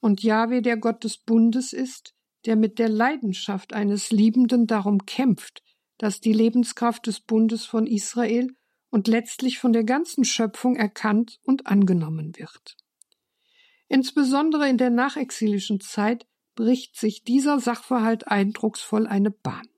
[0.00, 2.12] und Jahwe der Gott des Bundes ist,
[2.44, 5.62] der mit der Leidenschaft eines Liebenden darum kämpft,
[5.96, 8.48] dass die Lebenskraft des Bundes von Israel
[8.90, 12.76] und letztlich von der ganzen Schöpfung erkannt und angenommen wird.
[13.88, 19.68] Insbesondere in der nachexilischen Zeit bricht sich dieser Sachverhalt eindrucksvoll eine Bahn.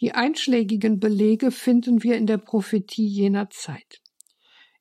[0.00, 4.00] Die einschlägigen Belege finden wir in der Prophetie jener Zeit.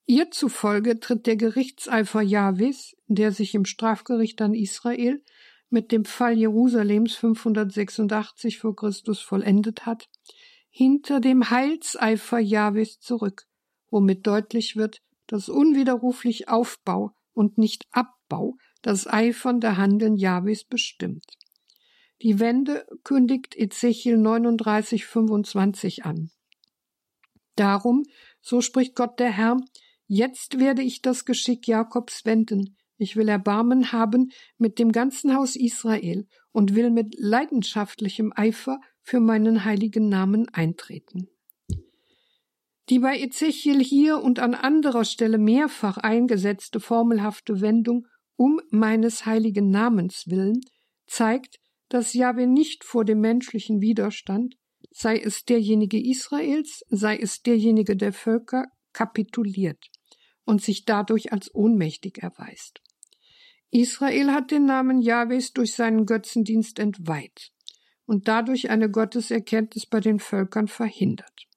[0.06, 5.24] Ihr zufolge tritt der Gerichtseifer Jahwes, der sich im Strafgericht an Israel
[5.70, 10.10] mit dem Fall Jerusalems 586 vor Christus vollendet hat,
[10.76, 13.46] hinter dem Heilseifer Jahwes zurück,
[13.92, 21.26] womit deutlich wird, dass unwiderruflich Aufbau und nicht Abbau das eifernde Handeln Jahwes bestimmt.
[22.24, 26.32] Die Wende kündigt Ezechiel 39, 25 an.
[27.56, 28.04] Darum,
[28.42, 29.58] so spricht Gott der Herr,
[30.08, 35.56] jetzt werde ich das Geschick Jakobs wenden, ich will Erbarmen haben mit dem ganzen Haus
[35.56, 41.28] Israel und will mit leidenschaftlichem Eifer für meinen heiligen Namen eintreten.
[42.90, 49.70] Die bei Ezechiel hier und an anderer Stelle mehrfach eingesetzte formelhafte Wendung um meines heiligen
[49.70, 50.60] Namens willen
[51.06, 54.56] zeigt, dass Jahwe nicht vor dem menschlichen Widerstand,
[54.90, 59.90] sei es derjenige Israels, sei es derjenige der Völker, kapituliert
[60.46, 62.82] und sich dadurch als ohnmächtig erweist.
[63.70, 67.53] Israel hat den Namen Jahwes durch seinen Götzendienst entweiht
[68.06, 71.48] und dadurch eine Gotteserkenntnis bei den Völkern verhindert.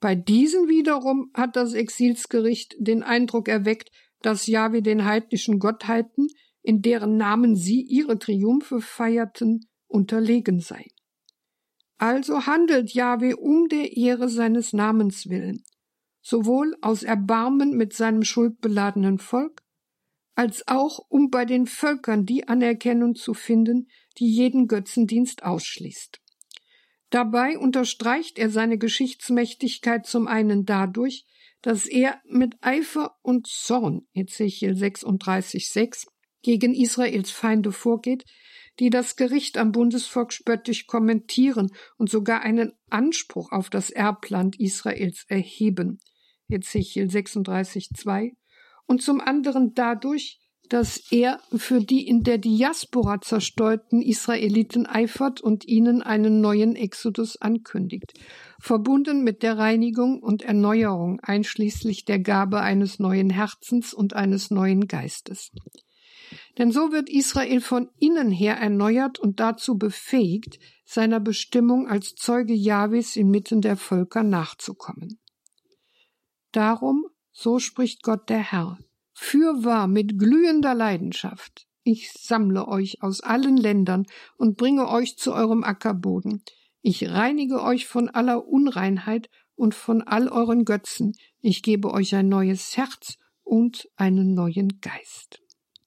[0.00, 6.28] Bei diesen wiederum hat das Exilsgericht den Eindruck erweckt, dass Jahwe den heidnischen Gottheiten,
[6.62, 10.86] in deren Namen sie ihre Triumphe feierten, unterlegen sei.
[11.98, 15.62] Also handelt Jahwe um der Ehre seines Namens willen,
[16.20, 19.63] sowohl aus Erbarmen mit seinem schuldbeladenen Volk,
[20.34, 26.20] als auch um bei den Völkern die Anerkennung zu finden, die jeden Götzendienst ausschließt.
[27.10, 31.24] Dabei unterstreicht er seine Geschichtsmächtigkeit zum einen dadurch,
[31.62, 36.06] dass er mit Eifer und Zorn, Ezechiel 36,6,
[36.42, 38.24] gegen Israels Feinde vorgeht,
[38.80, 45.24] die das Gericht am Bundesvolk spöttisch kommentieren und sogar einen Anspruch auf das Erbland Israels
[45.28, 46.00] erheben.
[46.48, 48.32] Ezechiel 36, 2.
[48.86, 55.66] Und zum anderen dadurch, dass er für die in der Diaspora zerstreuten Israeliten eifert und
[55.66, 58.14] ihnen einen neuen Exodus ankündigt,
[58.60, 64.86] verbunden mit der Reinigung und Erneuerung einschließlich der Gabe eines neuen Herzens und eines neuen
[64.88, 65.50] Geistes.
[66.58, 72.54] Denn so wird Israel von innen her erneuert und dazu befähigt, seiner Bestimmung als Zeuge
[72.54, 75.20] Jahwes inmitten der Völker nachzukommen.
[76.52, 77.04] Darum,
[77.34, 78.78] so spricht Gott der Herr,
[79.12, 81.66] Fürwahr mit glühender Leidenschaft.
[81.82, 84.06] Ich sammle euch aus allen Ländern
[84.38, 86.42] und bringe euch zu eurem Ackerboden.
[86.80, 91.14] Ich reinige euch von aller Unreinheit und von all euren Götzen.
[91.40, 95.42] Ich gebe euch ein neues Herz und einen neuen Geist.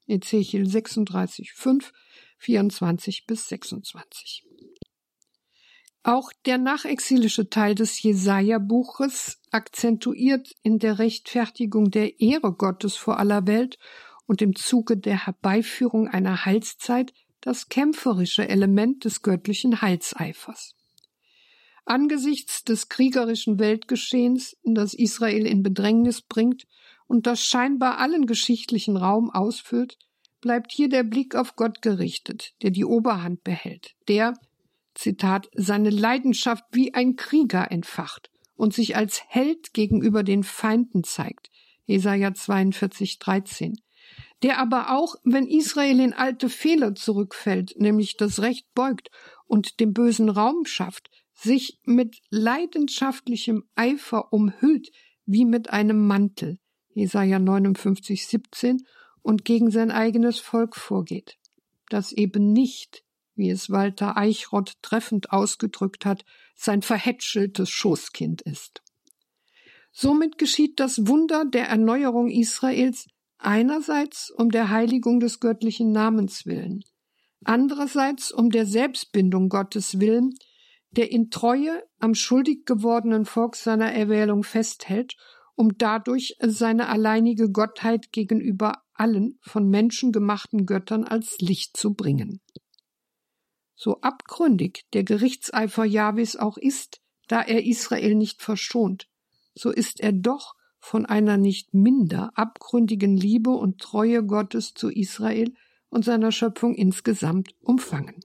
[0.06, 1.94] Ezechiel 36, 5,
[2.38, 4.44] 24 bis 26.
[6.04, 13.48] Auch der nachexilische Teil des Jesaja-Buches akzentuiert in der Rechtfertigung der Ehre Gottes vor aller
[13.48, 13.80] Welt
[14.28, 20.76] und im Zuge der Herbeiführung einer Heilszeit das kämpferische Element des göttlichen Heilseifers.
[21.86, 26.68] Angesichts des kriegerischen Weltgeschehens, das Israel in Bedrängnis bringt
[27.08, 29.98] und das scheinbar allen geschichtlichen Raum ausfüllt,
[30.40, 34.36] bleibt hier der Blick auf Gott gerichtet, der die Oberhand behält, der,
[34.94, 41.50] Zitat, seine Leidenschaft wie ein Krieger entfacht und sich als Held gegenüber den Feinden zeigt.
[41.86, 43.80] Jesaja 42, 13.
[44.44, 49.10] Der aber auch, wenn Israel in alte Fehler zurückfällt, nämlich das Recht beugt
[49.46, 54.90] und dem bösen Raum schafft, sich mit leidenschaftlichem Eifer umhüllt,
[55.26, 56.60] wie mit einem Mantel.
[56.94, 58.86] Jesaja 59, 17
[59.22, 61.38] und gegen sein eigenes Volk vorgeht.
[61.90, 63.04] Das eben nicht
[63.38, 66.26] wie es Walter Eichrott treffend ausgedrückt hat,
[66.56, 68.82] sein verhätscheltes Schoßkind ist.
[69.92, 73.08] Somit geschieht das Wunder der Erneuerung Israels
[73.40, 76.84] einerseits um der Heiligung des göttlichen Namens willen,
[77.44, 80.34] andererseits um der Selbstbindung Gottes willen,
[80.92, 85.16] der in Treue am schuldig gewordenen Volk seiner Erwählung festhält,
[85.56, 92.42] um dadurch seine alleinige Gottheit gegenüber allen von Menschen gemachten Göttern als Licht zu bringen.
[93.80, 99.08] So abgründig der Gerichtseifer Jahwes auch ist, da er Israel nicht verschont,
[99.54, 105.54] so ist er doch von einer nicht minder abgründigen Liebe und Treue Gottes zu Israel
[105.90, 108.20] und seiner Schöpfung insgesamt umfangen.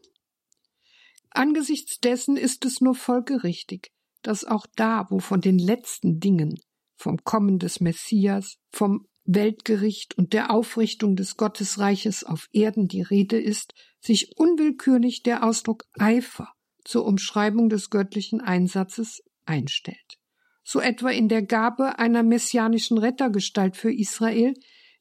[1.31, 3.93] Angesichts dessen ist es nur folgerichtig,
[4.23, 6.59] dass auch da, wo von den letzten Dingen,
[6.97, 13.41] vom Kommen des Messias, vom Weltgericht und der Aufrichtung des Gottesreiches auf Erden die Rede
[13.41, 16.49] ist, sich unwillkürlich der Ausdruck Eifer
[16.85, 20.19] zur Umschreibung des göttlichen Einsatzes einstellt.
[20.65, 24.55] So etwa in der Gabe einer messianischen Rettergestalt für Israel,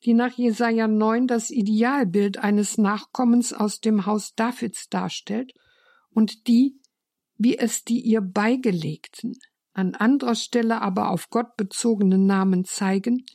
[0.03, 5.53] die nach Jesaja 9 das Idealbild eines Nachkommens aus dem Haus Davids darstellt
[6.09, 6.79] und die,
[7.37, 9.37] wie es die ihr beigelegten,
[9.73, 13.25] an anderer Stelle aber auf Gott bezogenen Namen zeigen,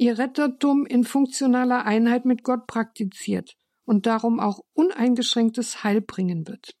[0.00, 6.74] ihr Rettertum in funktionaler Einheit mit Gott praktiziert und darum auch uneingeschränktes Heil bringen wird.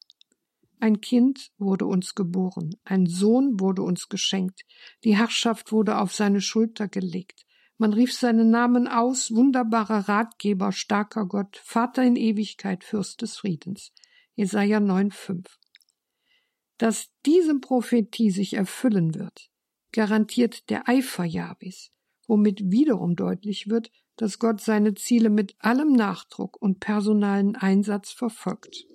[0.80, 4.62] Ein Kind wurde uns geboren, ein Sohn wurde uns geschenkt,
[5.04, 7.44] die Herrschaft wurde auf seine Schulter gelegt.
[7.76, 13.92] Man rief seinen Namen aus, wunderbarer Ratgeber, starker Gott, Vater in Ewigkeit, Fürst des Friedens.
[14.34, 15.46] Jesaja 9,5.
[16.78, 19.50] Dass diese Prophetie sich erfüllen wird,
[19.92, 21.92] garantiert der Eifer Jahwes,
[22.30, 28.86] womit wiederum deutlich wird, dass Gott seine Ziele mit allem Nachdruck und personalen Einsatz verfolgt.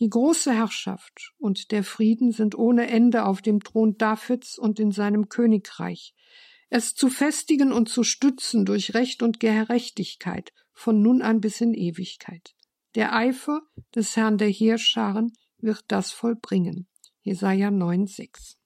[0.00, 4.90] Die große Herrschaft und der Frieden sind ohne Ende auf dem Thron Davids und in
[4.90, 6.12] seinem Königreich.
[6.70, 11.72] Es zu festigen und zu stützen durch Recht und Gerechtigkeit von nun an bis in
[11.72, 12.56] Ewigkeit.
[12.96, 13.62] Der Eifer
[13.94, 16.88] des Herrn der Heerscharen wird das vollbringen.
[17.22, 18.59] Jesaja 9,6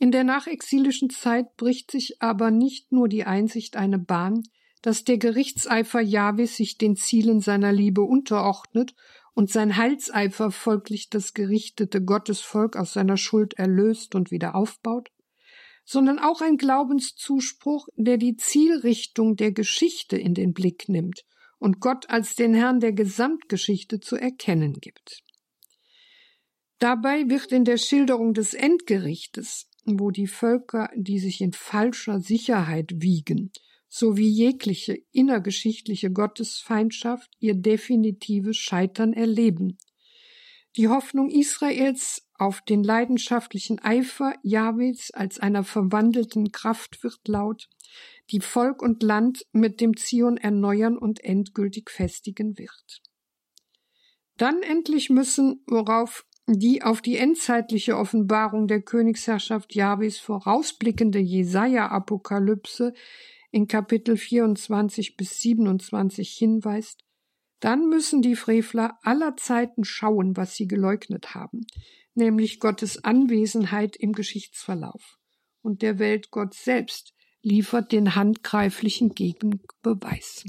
[0.00, 4.42] in der nachexilischen Zeit bricht sich aber nicht nur die Einsicht eine Bahn,
[4.80, 8.94] dass der Gerichtseifer Jahwes sich den Zielen seiner Liebe unterordnet
[9.34, 15.10] und sein Heilseifer folglich das gerichtete Gottesvolk aus seiner Schuld erlöst und wieder aufbaut,
[15.84, 21.26] sondern auch ein Glaubenszuspruch, der die Zielrichtung der Geschichte in den Blick nimmt
[21.58, 25.20] und Gott als den Herrn der Gesamtgeschichte zu erkennen gibt.
[26.78, 32.92] Dabei wird in der Schilderung des Endgerichtes wo die Völker, die sich in falscher Sicherheit
[32.96, 33.52] wiegen,
[33.88, 39.78] sowie jegliche innergeschichtliche Gottesfeindschaft ihr definitives Scheitern erleben.
[40.76, 47.68] Die Hoffnung Israels auf den leidenschaftlichen Eifer Jahwes als einer verwandelten Kraft wird laut,
[48.30, 53.02] die Volk und Land mit dem Zion erneuern und endgültig festigen wird.
[54.36, 56.24] Dann endlich müssen, worauf
[56.58, 62.94] die auf die endzeitliche Offenbarung der Königsherrschaft Jahwes vorausblickende Jesaja-Apokalypse
[63.50, 67.04] in Kapitel 24 bis 27 hinweist,
[67.60, 71.66] dann müssen die Frevler aller Zeiten schauen, was sie geleugnet haben,
[72.14, 75.18] nämlich Gottes Anwesenheit im Geschichtsverlauf.
[75.62, 80.44] Und der Welt Gott selbst liefert den handgreiflichen Gegenbeweis.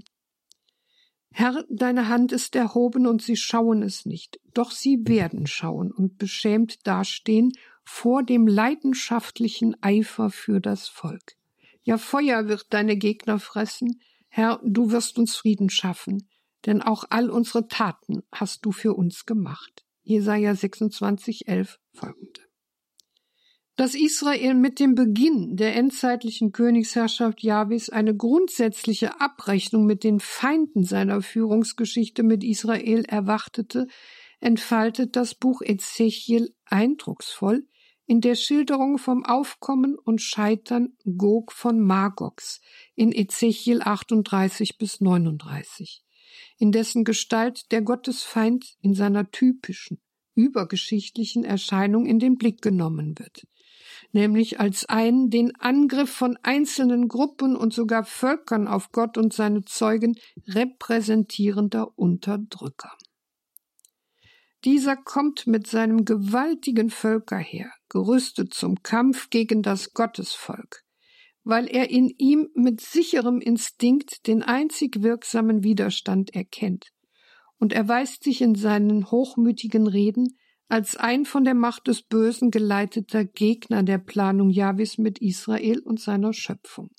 [1.33, 6.17] Herr, deine Hand ist erhoben und sie schauen es nicht, doch sie werden schauen und
[6.17, 7.53] beschämt dastehen
[7.83, 11.37] vor dem leidenschaftlichen Eifer für das Volk.
[11.83, 16.27] Ja, Feuer wird deine Gegner fressen, Herr, du wirst uns Frieden schaffen,
[16.65, 19.85] denn auch all unsere Taten hast du für uns gemacht.
[20.03, 22.50] Jesaja 26, 11 folgende.
[23.81, 30.83] Dass Israel mit dem Beginn der endzeitlichen Königsherrschaft Jahwes eine grundsätzliche Abrechnung mit den Feinden
[30.83, 33.87] seiner Führungsgeschichte mit Israel erwartete,
[34.39, 37.65] entfaltet das Buch Ezechiel eindrucksvoll
[38.05, 42.61] in der Schilderung vom Aufkommen und Scheitern Gog von Magogs
[42.93, 46.03] in Ezechiel 38 bis 39
[46.59, 49.99] in dessen Gestalt der Gottesfeind in seiner typischen,
[50.35, 53.47] übergeschichtlichen Erscheinung in den Blick genommen wird,
[54.13, 59.63] nämlich als einen den Angriff von einzelnen Gruppen und sogar Völkern auf Gott und seine
[59.63, 60.15] Zeugen
[60.47, 62.91] repräsentierender Unterdrücker.
[64.63, 70.83] Dieser kommt mit seinem gewaltigen Völkerheer, gerüstet zum Kampf gegen das Gottesvolk,
[71.43, 76.91] weil er in ihm mit sicherem Instinkt den einzig wirksamen Widerstand erkennt,
[77.57, 80.37] und erweist sich in seinen hochmütigen Reden
[80.71, 85.99] als ein von der Macht des Bösen geleiteter Gegner der Planung Jahwes mit Israel und
[85.99, 86.91] seiner Schöpfung.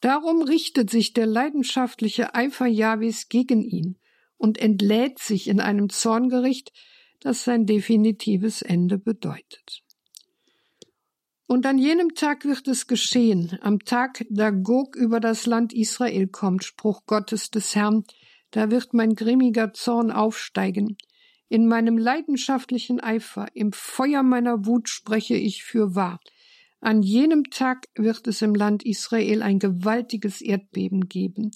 [0.00, 3.98] Darum richtet sich der leidenschaftliche Eifer Jahwes gegen ihn
[4.36, 6.72] und entlädt sich in einem Zorngericht,
[7.18, 9.82] das sein definitives Ende bedeutet.
[11.48, 16.28] Und an jenem Tag wird es geschehen, am Tag, da Gog über das Land Israel
[16.28, 18.04] kommt, Spruch Gottes des Herrn,
[18.52, 20.96] da wird mein grimmiger Zorn aufsteigen.
[21.48, 26.20] In meinem leidenschaftlichen Eifer, im Feuer meiner Wut spreche ich für wahr.
[26.80, 31.50] An jenem Tag wird es im Land Israel ein gewaltiges Erdbeben geben.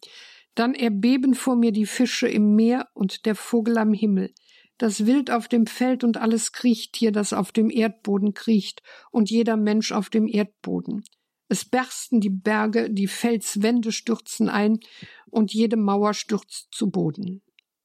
[0.55, 4.33] Dann erbeben vor mir die Fische im Meer und der Vogel am Himmel
[4.81, 9.59] das Wild auf dem Feld und alles Kriechtier, das auf dem Erdboden kriecht, und jeder
[9.59, 11.05] Mensch auf dem Erdboden.
[11.49, 14.81] Es bersten die Berge, die Felswände stürzen ein,
[15.29, 17.43] und jede Mauer stürzt zu Boden.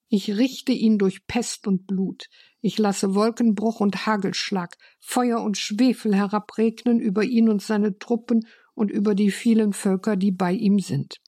[0.08, 2.30] Ich richte ihn durch Pest und Blut.
[2.62, 8.92] Ich lasse Wolkenbruch und Hagelschlag, Feuer und Schwefel herabregnen über ihn und seine Truppen und
[8.92, 11.22] über die vielen Völker, die bei ihm sind.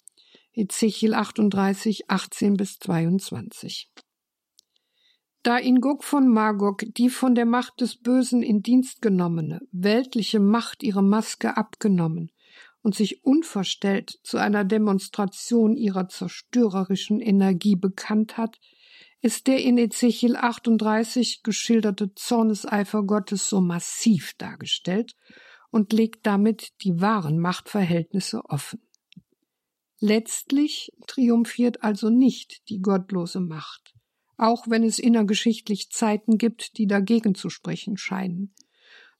[0.54, 3.90] Ezechiel 38, 18 bis 22.
[5.44, 10.40] Da in Gog von Magog die von der Macht des Bösen in Dienst genommene, weltliche
[10.40, 12.32] Macht ihre Maske abgenommen
[12.82, 18.60] und sich unverstellt zu einer Demonstration ihrer zerstörerischen Energie bekannt hat,
[19.22, 25.16] ist der in Ezechiel 38 geschilderte Zorneseifer Gottes so massiv dargestellt
[25.72, 28.82] und legt damit die wahren Machtverhältnisse offen.
[30.00, 33.98] Letztlich triumphiert also nicht die gottlose Macht
[34.38, 38.54] auch wenn es innergeschichtlich Zeiten gibt, die dagegen zu sprechen scheinen,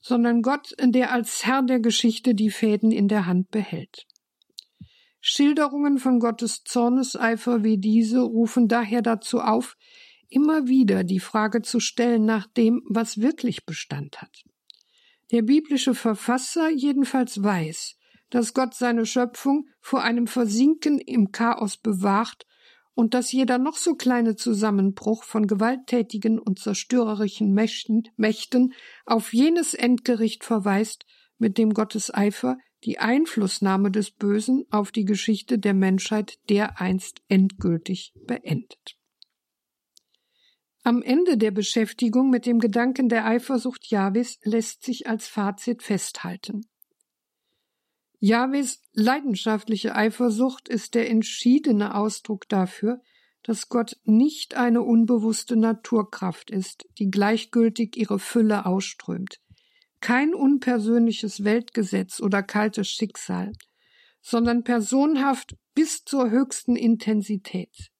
[0.00, 4.06] sondern Gott, der als Herr der Geschichte die Fäden in der Hand behält.
[5.20, 9.76] Schilderungen von Gottes Zorneseifer wie diese rufen daher dazu auf,
[10.28, 14.44] immer wieder die Frage zu stellen nach dem, was wirklich Bestand hat.
[15.30, 17.96] Der biblische Verfasser jedenfalls weiß,
[18.30, 22.46] dass Gott seine Schöpfung vor einem Versinken im Chaos bewahrt
[22.98, 28.74] und dass jeder noch so kleine Zusammenbruch von gewalttätigen und zerstörerischen Mächten,
[29.06, 31.06] auf jenes Endgericht verweist,
[31.38, 38.14] mit dem Gottes Eifer die Einflussnahme des Bösen auf die Geschichte der Menschheit dereinst endgültig
[38.26, 38.96] beendet.
[40.82, 46.66] Am Ende der Beschäftigung mit dem Gedanken der Eifersucht Jahwes lässt sich als Fazit festhalten.
[48.20, 53.00] Jahwes leidenschaftliche Eifersucht ist der entschiedene Ausdruck dafür,
[53.44, 59.40] dass Gott nicht eine unbewusste Naturkraft ist, die gleichgültig ihre Fülle ausströmt,
[60.00, 63.52] kein unpersönliches Weltgesetz oder kaltes Schicksal,
[64.20, 67.90] sondern personhaft bis zur höchsten Intensität.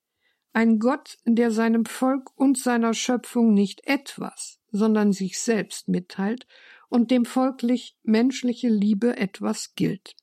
[0.53, 6.47] Ein Gott, der seinem Volk und seiner Schöpfung nicht etwas, sondern sich selbst mitteilt
[6.89, 10.15] und dem folglich menschliche Liebe etwas gilt.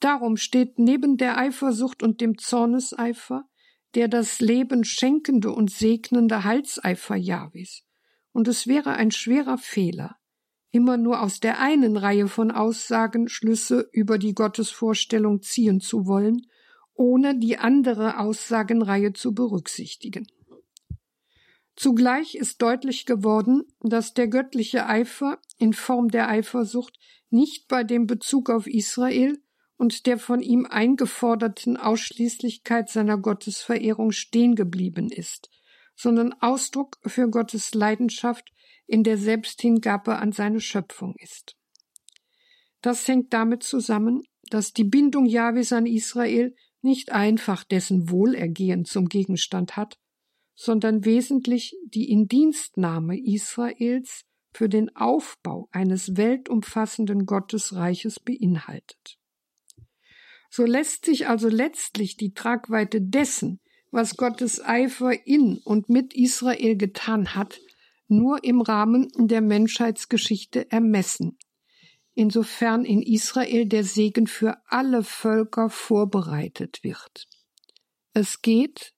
[0.00, 3.48] Darum steht neben der Eifersucht und dem Zorneseifer
[3.96, 7.82] der das Leben schenkende und segnende Halseifer Jahwes.
[8.30, 10.16] Und es wäre ein schwerer Fehler,
[10.70, 16.46] immer nur aus der einen Reihe von Aussagen Schlüsse über die Gottesvorstellung ziehen zu wollen,
[16.92, 20.26] ohne die andere Aussagenreihe zu berücksichtigen.
[21.76, 26.98] Zugleich ist deutlich geworden, dass der göttliche Eifer in Form der Eifersucht
[27.30, 29.38] nicht bei dem Bezug auf Israel,
[29.76, 35.50] und der von ihm eingeforderten Ausschließlichkeit seiner Gottesverehrung stehen geblieben ist,
[35.94, 38.52] sondern Ausdruck für Gottes Leidenschaft
[38.86, 41.56] in der Selbsthingabe an seine Schöpfung ist.
[42.80, 49.08] Das hängt damit zusammen, dass die Bindung Jahwes an Israel nicht einfach dessen Wohlergehen zum
[49.08, 49.98] Gegenstand hat,
[50.56, 59.18] sondern wesentlich die Indienstnahme Israels für den Aufbau eines weltumfassenden Gottesreiches beinhaltet.
[60.48, 66.76] So lässt sich also letztlich die Tragweite dessen, was Gottes Eifer in und mit Israel
[66.76, 67.60] getan hat,
[68.08, 71.36] nur im Rahmen der Menschheitsgeschichte ermessen,
[72.14, 77.26] insofern in Israel der Segen für alle Völker vorbereitet wird.
[78.14, 78.94] Es geht,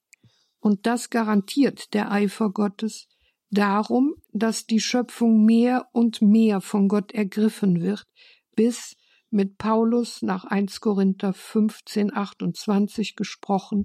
[0.60, 3.08] und das garantiert der Eifer Gottes,
[3.50, 8.06] darum, dass die Schöpfung mehr und mehr von Gott ergriffen wird,
[8.54, 8.96] bis
[9.30, 13.84] mit Paulus nach 1 Korinther 15, 28 gesprochen,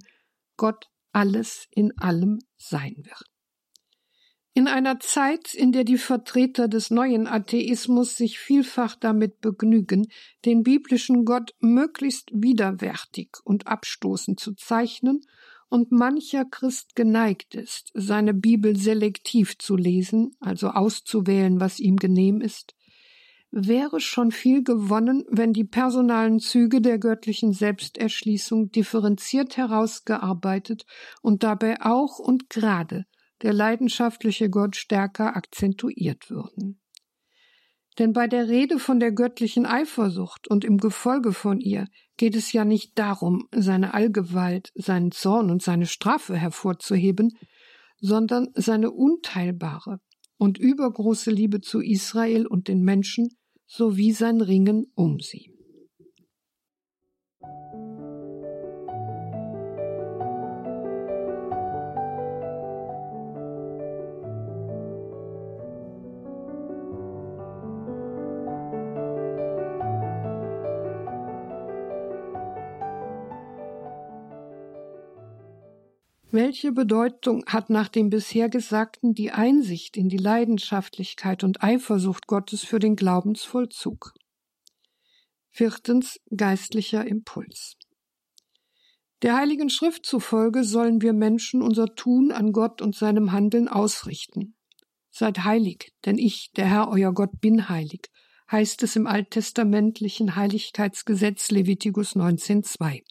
[0.57, 3.23] Gott alles in allem sein wird.
[4.55, 10.07] In einer Zeit, in der die Vertreter des neuen Atheismus sich vielfach damit begnügen,
[10.45, 15.21] den biblischen Gott möglichst widerwärtig und abstoßend zu zeichnen
[15.73, 22.41] und mancher Christ geneigt ist, seine Bibel selektiv zu lesen, also auszuwählen, was ihm genehm
[22.41, 22.75] ist,
[23.49, 30.85] wäre schon viel gewonnen, wenn die personalen Züge der göttlichen Selbsterschließung differenziert herausgearbeitet
[31.23, 33.07] und dabei auch und gerade
[33.41, 36.82] der leidenschaftliche Gott stärker akzentuiert würden.
[37.99, 41.87] Denn bei der Rede von der göttlichen Eifersucht und im Gefolge von ihr
[42.17, 47.37] geht es ja nicht darum, seine Allgewalt, seinen Zorn und seine Strafe hervorzuheben,
[47.99, 49.99] sondern seine unteilbare
[50.37, 53.29] und übergroße Liebe zu Israel und den Menschen,
[53.65, 55.52] sowie sein Ringen um sie.
[76.35, 82.63] Welche Bedeutung hat nach dem bisher Gesagten die Einsicht in die Leidenschaftlichkeit und Eifersucht Gottes
[82.63, 84.15] für den Glaubensvollzug?
[85.51, 87.75] Viertens geistlicher Impuls.
[89.21, 94.55] Der Heiligen Schrift zufolge sollen wir Menschen unser Tun an Gott und seinem Handeln ausrichten.
[95.11, 98.09] Seid heilig, denn ich, der Herr euer Gott, bin heilig,
[98.51, 103.03] heißt es im alttestamentlichen Heiligkeitsgesetz Levitikus 19.2.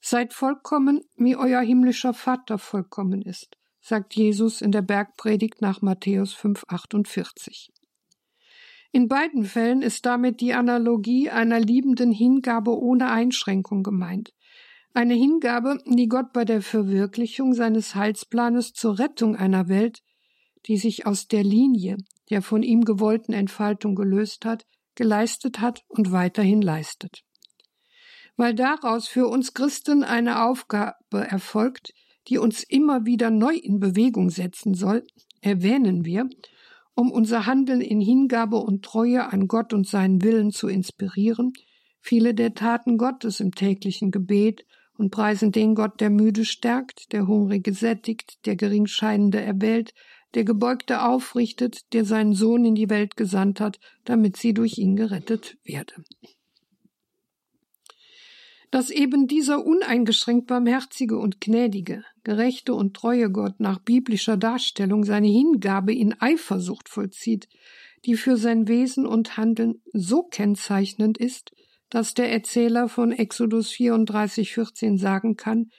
[0.00, 6.34] Seid vollkommen, wie euer himmlischer Vater vollkommen ist, sagt Jesus in der Bergpredigt nach Matthäus
[6.34, 7.68] 5,48.
[8.92, 14.32] In beiden Fällen ist damit die Analogie einer liebenden Hingabe ohne Einschränkung gemeint.
[14.94, 20.02] Eine Hingabe, die Gott bei der Verwirklichung seines Heilsplanes zur Rettung einer Welt,
[20.66, 21.98] die sich aus der Linie
[22.30, 27.24] der von ihm gewollten Entfaltung gelöst hat, geleistet hat und weiterhin leistet
[28.40, 31.92] weil daraus für uns Christen eine Aufgabe erfolgt,
[32.26, 35.06] die uns immer wieder neu in Bewegung setzen soll,
[35.42, 36.26] erwähnen wir,
[36.94, 41.52] um unser Handeln in Hingabe und Treue an Gott und seinen Willen zu inspirieren,
[42.00, 44.64] viele der Taten Gottes im täglichen Gebet
[44.96, 49.92] und preisen den Gott, der müde stärkt, der Hungrige sättigt, der Geringscheinende erwählt,
[50.32, 54.96] der Gebeugte aufrichtet, der seinen Sohn in die Welt gesandt hat, damit sie durch ihn
[54.96, 55.92] gerettet werde
[58.70, 65.28] dass eben dieser uneingeschränkt barmherzige und gnädige, gerechte und treue Gott nach biblischer Darstellung seine
[65.28, 67.48] Hingabe in Eifersucht vollzieht,
[68.04, 71.52] die für sein Wesen und Handeln so kennzeichnend ist,
[71.90, 75.70] dass der Erzähler von Exodus 34, 14 sagen kann,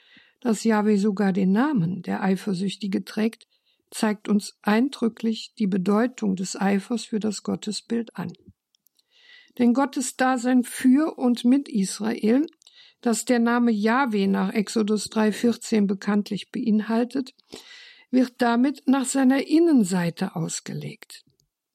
[0.41, 3.47] dass Yahweh sogar den Namen der Eifersüchtige trägt,
[3.89, 8.33] zeigt uns eindrücklich die Bedeutung des Eifers für das Gottesbild an.
[9.57, 12.45] Denn Gottes Dasein für und mit Israel,
[13.01, 17.33] das der Name Yahweh nach Exodus 3,14 bekanntlich beinhaltet,
[18.11, 21.23] wird damit nach seiner Innenseite ausgelegt.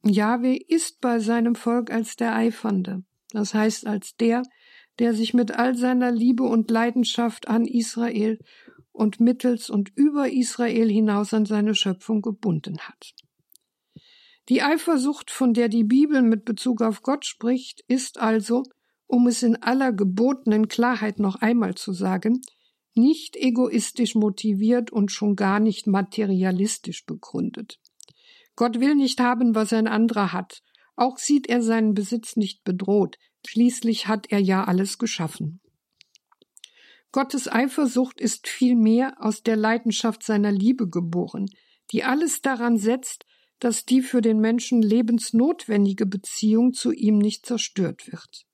[0.05, 4.43] Yahweh ist bei seinem Volk als der Eifernde, das heißt als der,
[4.99, 8.39] der sich mit all seiner Liebe und Leidenschaft an Israel
[8.93, 13.15] und mittels und über Israel hinaus an seine Schöpfung gebunden hat.
[14.49, 18.63] Die Eifersucht, von der die Bibel mit Bezug auf Gott spricht, ist also,
[19.07, 22.43] um es in aller gebotenen Klarheit noch einmal zu sagen,
[22.95, 27.79] nicht egoistisch motiviert und schon gar nicht materialistisch begründet.
[28.57, 30.63] Gott will nicht haben, was ein anderer hat,
[30.97, 35.61] auch sieht er seinen Besitz nicht bedroht, schließlich hat er ja alles geschaffen.
[37.13, 41.49] Gottes Eifersucht ist vielmehr aus der Leidenschaft seiner Liebe geboren,
[41.93, 43.27] die alles daran setzt,
[43.59, 48.47] dass die für den Menschen lebensnotwendige Beziehung zu ihm nicht zerstört wird.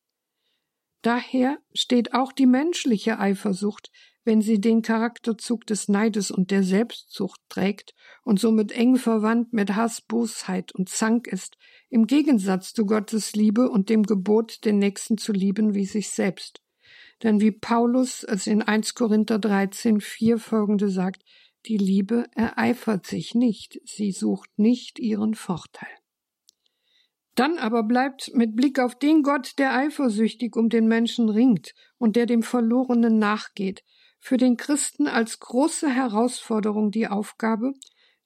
[1.03, 3.91] Daher steht auch die menschliche Eifersucht,
[4.25, 7.93] wenn sie den Charakterzug des Neides und der Selbstzucht trägt
[8.23, 11.57] und somit eng verwandt mit Hass, Bosheit und Zank ist,
[11.89, 16.61] im Gegensatz zu Gottes Liebe und dem Gebot, den Nächsten zu lieben wie sich selbst.
[17.23, 21.25] Denn wie Paulus es in 1 Korinther 13, 4 folgende sagt,
[21.67, 26.02] die Liebe ereifert sich nicht, sie sucht nicht ihren Vorteil.
[27.35, 32.17] Dann aber bleibt mit Blick auf den Gott, der eifersüchtig um den Menschen ringt und
[32.17, 33.83] der dem Verlorenen nachgeht,
[34.21, 37.73] für den Christen als große Herausforderung die Aufgabe,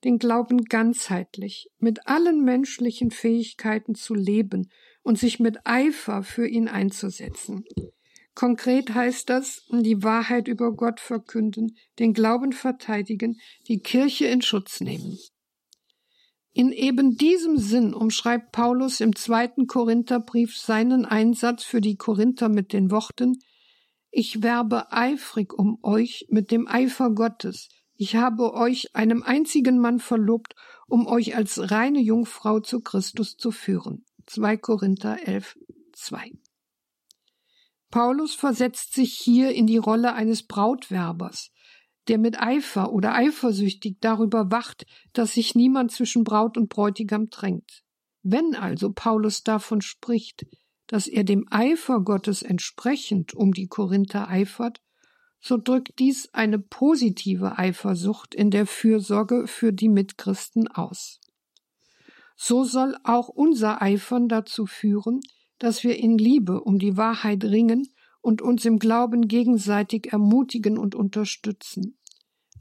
[0.04, 4.70] den Glauben ganzheitlich, mit allen menschlichen Fähigkeiten zu leben
[5.02, 7.64] und sich mit Eifer für ihn einzusetzen.
[8.34, 14.80] Konkret heißt das, die Wahrheit über Gott verkünden, den Glauben verteidigen, die Kirche in Schutz
[14.80, 15.18] nehmen.
[16.56, 22.72] In eben diesem Sinn umschreibt Paulus im zweiten Korintherbrief seinen Einsatz für die Korinther mit
[22.72, 23.42] den Worten
[24.10, 27.68] Ich werbe eifrig um euch mit dem Eifer Gottes.
[27.94, 30.54] Ich habe euch einem einzigen Mann verlobt,
[30.86, 34.06] um euch als reine Jungfrau zu Christus zu führen.
[34.24, 35.58] 2 Korinther 11,
[35.92, 36.32] 2.
[37.90, 41.50] Paulus versetzt sich hier in die Rolle eines Brautwerbers,
[42.08, 47.82] der mit Eifer oder eifersüchtig darüber wacht, dass sich niemand zwischen Braut und Bräutigam drängt.
[48.22, 50.46] Wenn also Paulus davon spricht,
[50.86, 54.80] dass er dem Eifer Gottes entsprechend um die Korinther eifert,
[55.40, 61.20] so drückt dies eine positive Eifersucht in der Fürsorge für die Mitchristen aus.
[62.36, 65.20] So soll auch unser Eifern dazu führen,
[65.58, 67.88] dass wir in Liebe um die Wahrheit ringen
[68.26, 71.96] und uns im Glauben gegenseitig ermutigen und unterstützen.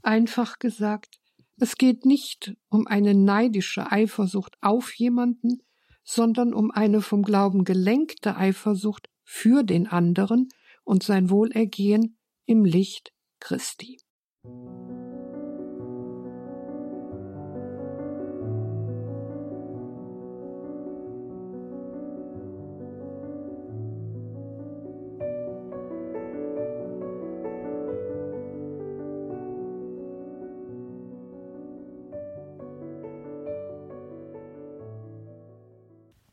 [0.00, 1.18] Einfach gesagt,
[1.58, 5.62] es geht nicht um eine neidische Eifersucht auf jemanden,
[6.04, 10.50] sondern um eine vom Glauben gelenkte Eifersucht für den anderen
[10.84, 13.98] und sein Wohlergehen im Licht Christi.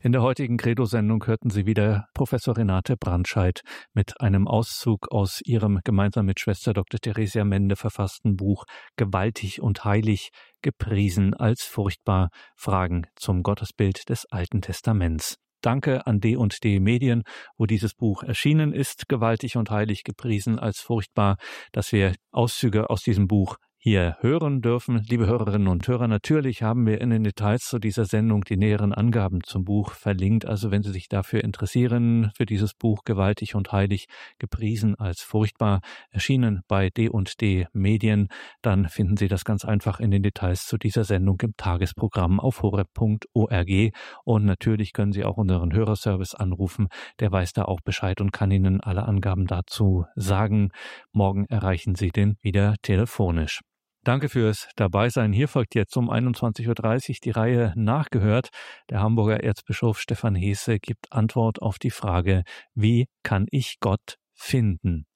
[0.04, 3.62] In der heutigen Credo-Sendung hörten Sie wieder Professor Renate Brandscheid
[3.94, 7.00] mit einem Auszug aus ihrem gemeinsam mit Schwester Dr.
[7.00, 10.28] Theresia Mende verfassten Buch Gewaltig und heilig,
[10.60, 15.38] gepriesen als furchtbar Fragen zum Gottesbild des Alten Testaments.
[15.62, 17.22] Danke an D&D Medien,
[17.56, 21.38] wo dieses Buch erschienen ist, gewaltig und heilig gepriesen als furchtbar,
[21.72, 25.04] dass wir Auszüge aus diesem Buch hier hören dürfen.
[25.10, 28.94] Liebe Hörerinnen und Hörer, natürlich haben wir in den Details zu dieser Sendung die näheren
[28.94, 30.46] Angaben zum Buch verlinkt.
[30.46, 34.06] Also wenn Sie sich dafür interessieren, für dieses Buch Gewaltig und Heilig,
[34.38, 38.28] gepriesen als furchtbar, erschienen bei D&D Medien,
[38.62, 42.62] dann finden Sie das ganz einfach in den Details zu dieser Sendung im Tagesprogramm auf
[42.62, 43.92] horeb.org.
[44.24, 46.88] Und natürlich können Sie auch unseren Hörerservice anrufen.
[47.20, 50.70] Der weiß da auch Bescheid und kann Ihnen alle Angaben dazu sagen.
[51.12, 53.60] Morgen erreichen Sie den wieder telefonisch.
[54.04, 55.32] Danke fürs Dabeisein.
[55.32, 58.50] Hier folgt jetzt um 21.30 Uhr die Reihe Nachgehört.
[58.90, 62.42] Der Hamburger Erzbischof Stefan Hesse gibt Antwort auf die Frage,
[62.74, 65.06] wie kann ich Gott finden?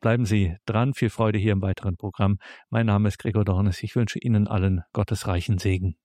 [0.00, 0.94] Bleiben Sie dran.
[0.94, 2.38] Viel Freude hier im weiteren Programm.
[2.70, 3.82] Mein Name ist Gregor Dornes.
[3.82, 5.98] Ich wünsche Ihnen allen gottesreichen Segen.